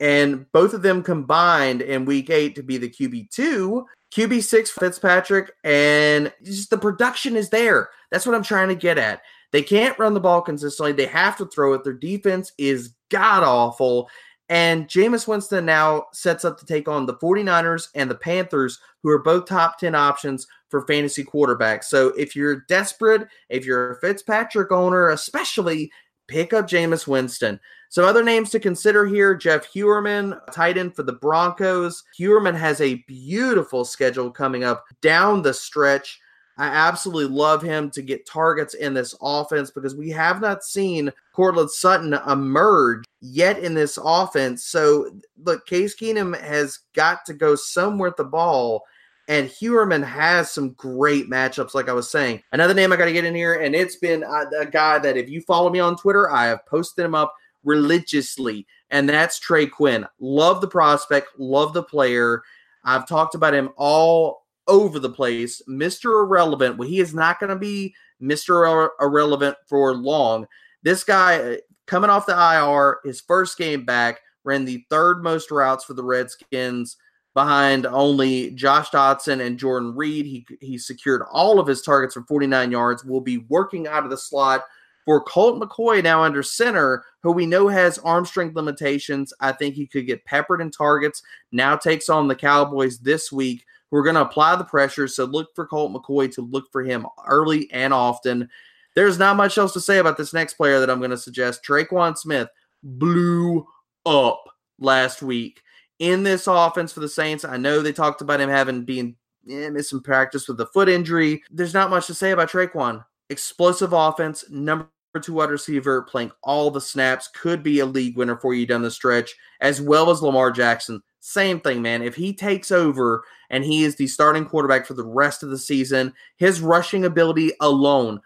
and 0.00 0.50
both 0.52 0.74
of 0.74 0.82
them 0.82 1.02
combined 1.02 1.82
in 1.82 2.06
week 2.06 2.30
eight 2.30 2.56
to 2.56 2.62
be 2.62 2.78
the 2.78 2.88
QB2. 2.88 3.84
QB6 4.12 4.68
Fitzpatrick, 4.68 5.52
and 5.64 6.32
just 6.42 6.68
the 6.68 6.76
production 6.76 7.34
is 7.34 7.48
there. 7.48 7.88
That's 8.10 8.26
what 8.26 8.34
I'm 8.34 8.42
trying 8.42 8.68
to 8.68 8.74
get 8.74 8.98
at. 8.98 9.22
They 9.52 9.62
can't 9.62 9.98
run 9.98 10.12
the 10.12 10.20
ball 10.20 10.42
consistently. 10.42 10.92
They 10.92 11.06
have 11.06 11.36
to 11.38 11.46
throw 11.46 11.72
it. 11.74 11.84
Their 11.84 11.94
defense 11.94 12.52
is 12.58 12.94
god 13.10 13.42
awful. 13.42 14.10
And 14.52 14.86
Jameis 14.86 15.26
Winston 15.26 15.64
now 15.64 16.08
sets 16.12 16.44
up 16.44 16.58
to 16.58 16.66
take 16.66 16.86
on 16.86 17.06
the 17.06 17.14
49ers 17.14 17.88
and 17.94 18.10
the 18.10 18.14
Panthers, 18.14 18.80
who 19.02 19.08
are 19.08 19.22
both 19.22 19.46
top 19.46 19.78
10 19.78 19.94
options 19.94 20.46
for 20.68 20.86
fantasy 20.86 21.24
quarterbacks. 21.24 21.84
So 21.84 22.08
if 22.18 22.36
you're 22.36 22.66
desperate, 22.68 23.26
if 23.48 23.64
you're 23.64 23.92
a 23.92 24.00
Fitzpatrick 24.00 24.70
owner, 24.70 25.08
especially, 25.08 25.90
pick 26.28 26.52
up 26.52 26.68
Jameis 26.68 27.06
Winston. 27.06 27.58
Some 27.88 28.04
other 28.04 28.22
names 28.22 28.50
to 28.50 28.60
consider 28.60 29.06
here 29.06 29.34
Jeff 29.34 29.72
Heuerman, 29.72 30.38
tight 30.52 30.76
end 30.76 30.94
for 30.94 31.02
the 31.02 31.14
Broncos. 31.14 32.04
Hewerman 32.20 32.54
has 32.54 32.82
a 32.82 33.02
beautiful 33.08 33.86
schedule 33.86 34.30
coming 34.30 34.64
up 34.64 34.84
down 35.00 35.40
the 35.40 35.54
stretch. 35.54 36.20
I 36.58 36.66
absolutely 36.66 37.34
love 37.34 37.62
him 37.62 37.90
to 37.92 38.02
get 38.02 38.26
targets 38.26 38.74
in 38.74 38.94
this 38.94 39.14
offense 39.22 39.70
because 39.70 39.94
we 39.94 40.10
have 40.10 40.40
not 40.40 40.64
seen 40.64 41.10
Courtland 41.32 41.70
Sutton 41.70 42.14
emerge 42.28 43.04
yet 43.20 43.58
in 43.58 43.74
this 43.74 43.98
offense. 44.02 44.64
So, 44.64 45.10
look, 45.42 45.66
Case 45.66 45.96
Keenum 45.96 46.38
has 46.40 46.80
got 46.94 47.24
to 47.26 47.34
go 47.34 47.54
somewhere 47.54 48.10
with 48.10 48.16
the 48.16 48.24
ball. 48.24 48.84
And 49.28 49.48
Heuerman 49.48 50.04
has 50.04 50.50
some 50.50 50.70
great 50.72 51.30
matchups, 51.30 51.74
like 51.74 51.88
I 51.88 51.92
was 51.92 52.10
saying. 52.10 52.42
Another 52.52 52.74
name 52.74 52.92
I 52.92 52.96
got 52.96 53.04
to 53.04 53.12
get 53.12 53.24
in 53.24 53.36
here, 53.36 53.54
and 53.54 53.74
it's 53.74 53.96
been 53.96 54.24
a, 54.24 54.60
a 54.60 54.66
guy 54.66 54.98
that 54.98 55.16
if 55.16 55.30
you 55.30 55.40
follow 55.40 55.70
me 55.70 55.78
on 55.78 55.96
Twitter, 55.96 56.30
I 56.30 56.46
have 56.46 56.66
posted 56.66 57.04
him 57.04 57.14
up 57.14 57.32
religiously, 57.64 58.66
and 58.90 59.08
that's 59.08 59.38
Trey 59.38 59.66
Quinn. 59.66 60.06
Love 60.18 60.60
the 60.60 60.68
prospect, 60.68 61.28
love 61.38 61.72
the 61.72 61.84
player. 61.84 62.42
I've 62.84 63.06
talked 63.06 63.36
about 63.36 63.54
him 63.54 63.70
all 63.76 64.41
over 64.68 64.98
the 64.98 65.10
place. 65.10 65.62
Mr. 65.68 66.22
Irrelevant. 66.22 66.76
Well, 66.76 66.88
he 66.88 67.00
is 67.00 67.14
not 67.14 67.40
going 67.40 67.50
to 67.50 67.56
be 67.56 67.94
Mr. 68.22 68.88
Irrelevant 69.00 69.56
for 69.66 69.94
long. 69.94 70.46
This 70.82 71.04
guy 71.04 71.38
uh, 71.38 71.56
coming 71.86 72.10
off 72.10 72.26
the 72.26 72.32
IR, 72.32 72.98
his 73.04 73.20
first 73.20 73.58
game 73.58 73.84
back, 73.84 74.20
ran 74.44 74.64
the 74.64 74.84
third 74.90 75.22
most 75.22 75.50
routes 75.50 75.84
for 75.84 75.94
the 75.94 76.04
Redskins 76.04 76.96
behind 77.34 77.86
only 77.86 78.50
Josh 78.50 78.90
Doctson 78.90 79.44
and 79.44 79.58
Jordan 79.58 79.94
Reed. 79.94 80.26
He 80.26 80.46
he 80.60 80.78
secured 80.78 81.22
all 81.30 81.58
of 81.58 81.66
his 81.66 81.82
targets 81.82 82.14
for 82.14 82.22
49 82.22 82.70
yards. 82.70 83.04
Will 83.04 83.20
be 83.20 83.38
working 83.48 83.86
out 83.86 84.04
of 84.04 84.10
the 84.10 84.18
slot 84.18 84.64
for 85.04 85.22
Colt 85.24 85.60
McCoy 85.60 86.02
now 86.02 86.22
under 86.22 86.42
center, 86.42 87.04
who 87.22 87.32
we 87.32 87.46
know 87.46 87.68
has 87.68 87.98
arm 87.98 88.24
strength 88.24 88.54
limitations. 88.54 89.32
I 89.40 89.52
think 89.52 89.74
he 89.74 89.86
could 89.86 90.06
get 90.06 90.24
peppered 90.24 90.60
in 90.60 90.70
targets. 90.70 91.22
Now 91.50 91.76
takes 91.76 92.08
on 92.08 92.28
the 92.28 92.36
Cowboys 92.36 92.98
this 92.98 93.32
week. 93.32 93.64
We're 93.92 94.02
going 94.02 94.16
to 94.16 94.22
apply 94.22 94.56
the 94.56 94.64
pressure. 94.64 95.06
So 95.06 95.24
look 95.24 95.54
for 95.54 95.66
Colt 95.66 95.92
McCoy 95.92 96.34
to 96.34 96.40
look 96.40 96.64
for 96.72 96.82
him 96.82 97.06
early 97.28 97.70
and 97.70 97.94
often. 97.94 98.48
There's 98.96 99.18
not 99.18 99.36
much 99.36 99.56
else 99.56 99.72
to 99.74 99.80
say 99.80 99.98
about 99.98 100.16
this 100.16 100.32
next 100.32 100.54
player 100.54 100.80
that 100.80 100.90
I'm 100.90 100.98
going 100.98 101.12
to 101.12 101.16
suggest. 101.16 101.64
Tre'Quan 101.64 102.18
Smith 102.18 102.48
blew 102.82 103.64
up 104.04 104.42
last 104.80 105.22
week 105.22 105.62
in 106.00 106.24
this 106.24 106.48
offense 106.48 106.92
for 106.92 107.00
the 107.00 107.08
Saints. 107.08 107.44
I 107.44 107.56
know 107.56 107.80
they 107.80 107.92
talked 107.92 108.20
about 108.20 108.40
him 108.40 108.50
having 108.50 108.84
being 108.84 109.14
eh, 109.48 109.70
missing 109.70 110.00
practice 110.00 110.48
with 110.48 110.56
the 110.56 110.66
foot 110.66 110.88
injury. 110.88 111.42
There's 111.50 111.74
not 111.74 111.90
much 111.90 112.08
to 112.08 112.14
say 112.14 112.32
about 112.32 112.50
Tre'Quan 112.50 113.04
explosive 113.32 113.92
offense, 113.92 114.44
number 114.50 114.88
two 115.20 115.32
wide 115.32 115.50
receiver, 115.50 116.02
playing 116.02 116.30
all 116.42 116.70
the 116.70 116.80
snaps, 116.80 117.28
could 117.34 117.62
be 117.62 117.80
a 117.80 117.86
league 117.86 118.16
winner 118.16 118.36
for 118.36 118.54
you 118.54 118.66
down 118.66 118.82
the 118.82 118.90
stretch, 118.90 119.34
as 119.60 119.80
well 119.80 120.10
as 120.10 120.22
Lamar 120.22 120.52
Jackson. 120.52 121.02
Same 121.24 121.60
thing, 121.60 121.80
man. 121.80 122.02
If 122.02 122.16
he 122.16 122.34
takes 122.34 122.72
over 122.72 123.22
and 123.48 123.64
he 123.64 123.84
is 123.84 123.94
the 123.94 124.08
starting 124.08 124.44
quarterback 124.44 124.84
for 124.84 124.94
the 124.94 125.06
rest 125.06 125.44
of 125.44 125.50
the 125.50 125.58
season, 125.58 126.12
his 126.36 126.60
rushing 126.60 127.04
ability 127.04 127.52
alone, 127.60 128.20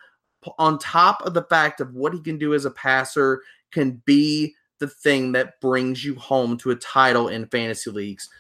on 0.59 0.79
top 0.79 1.21
of 1.27 1.35
the 1.35 1.43
fact 1.43 1.83
of 1.83 1.93
what 1.93 2.15
he 2.15 2.21
can 2.21 2.39
do 2.39 2.55
as 2.55 2.65
a 2.65 2.71
passer, 2.71 3.43
can 3.71 4.03
be 4.07 4.55
the 4.79 4.89
thing 4.89 5.33
that 5.33 5.61
brings 5.61 6.07
you 6.07 6.15
home 6.15 6.57
to 6.57 6.71
a 6.71 6.77
title 6.77 7.29
in 7.29 7.47
fantasy 7.49 7.91
leagues. 7.91 8.31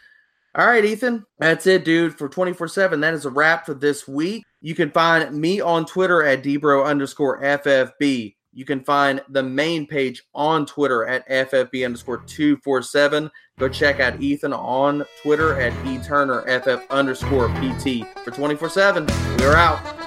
All 0.55 0.67
right, 0.67 0.87
Ethan. 0.87 1.27
That's 1.39 1.67
it, 1.67 1.85
dude, 1.85 2.17
for 2.17 2.27
24 2.27 2.69
7. 2.69 2.99
That 2.99 3.13
is 3.13 3.27
a 3.27 3.31
wrap 3.31 3.67
for 3.67 3.75
this 3.75 4.09
week. 4.09 4.43
You 4.63 4.75
can 4.75 4.91
find 4.91 5.39
me 5.39 5.61
on 5.61 5.85
Twitter 5.85 6.25
at 6.25 6.43
Debro 6.43 6.87
underscore 6.87 7.43
FFB. 7.43 8.36
You 8.57 8.65
can 8.65 8.83
find 8.83 9.21
the 9.29 9.43
main 9.43 9.87
page 9.87 10.23
on 10.35 10.65
Twitter 10.65 11.05
at 11.05 11.29
FFB 11.29 11.85
underscore 11.85 12.23
247. 12.27 13.31
Go 13.59 13.69
check 13.69 14.01
out 14.01 14.19
Ethan 14.19 14.55
on 14.55 15.05
Twitter 15.23 15.61
at 15.61 15.75
eTurnerFF 15.85 16.89
underscore 16.89 17.51
PT. 17.51 18.07
For 18.25 18.31
24 18.31 18.71
7, 18.71 19.07
we 19.37 19.45
are 19.45 19.57
out. 19.57 20.06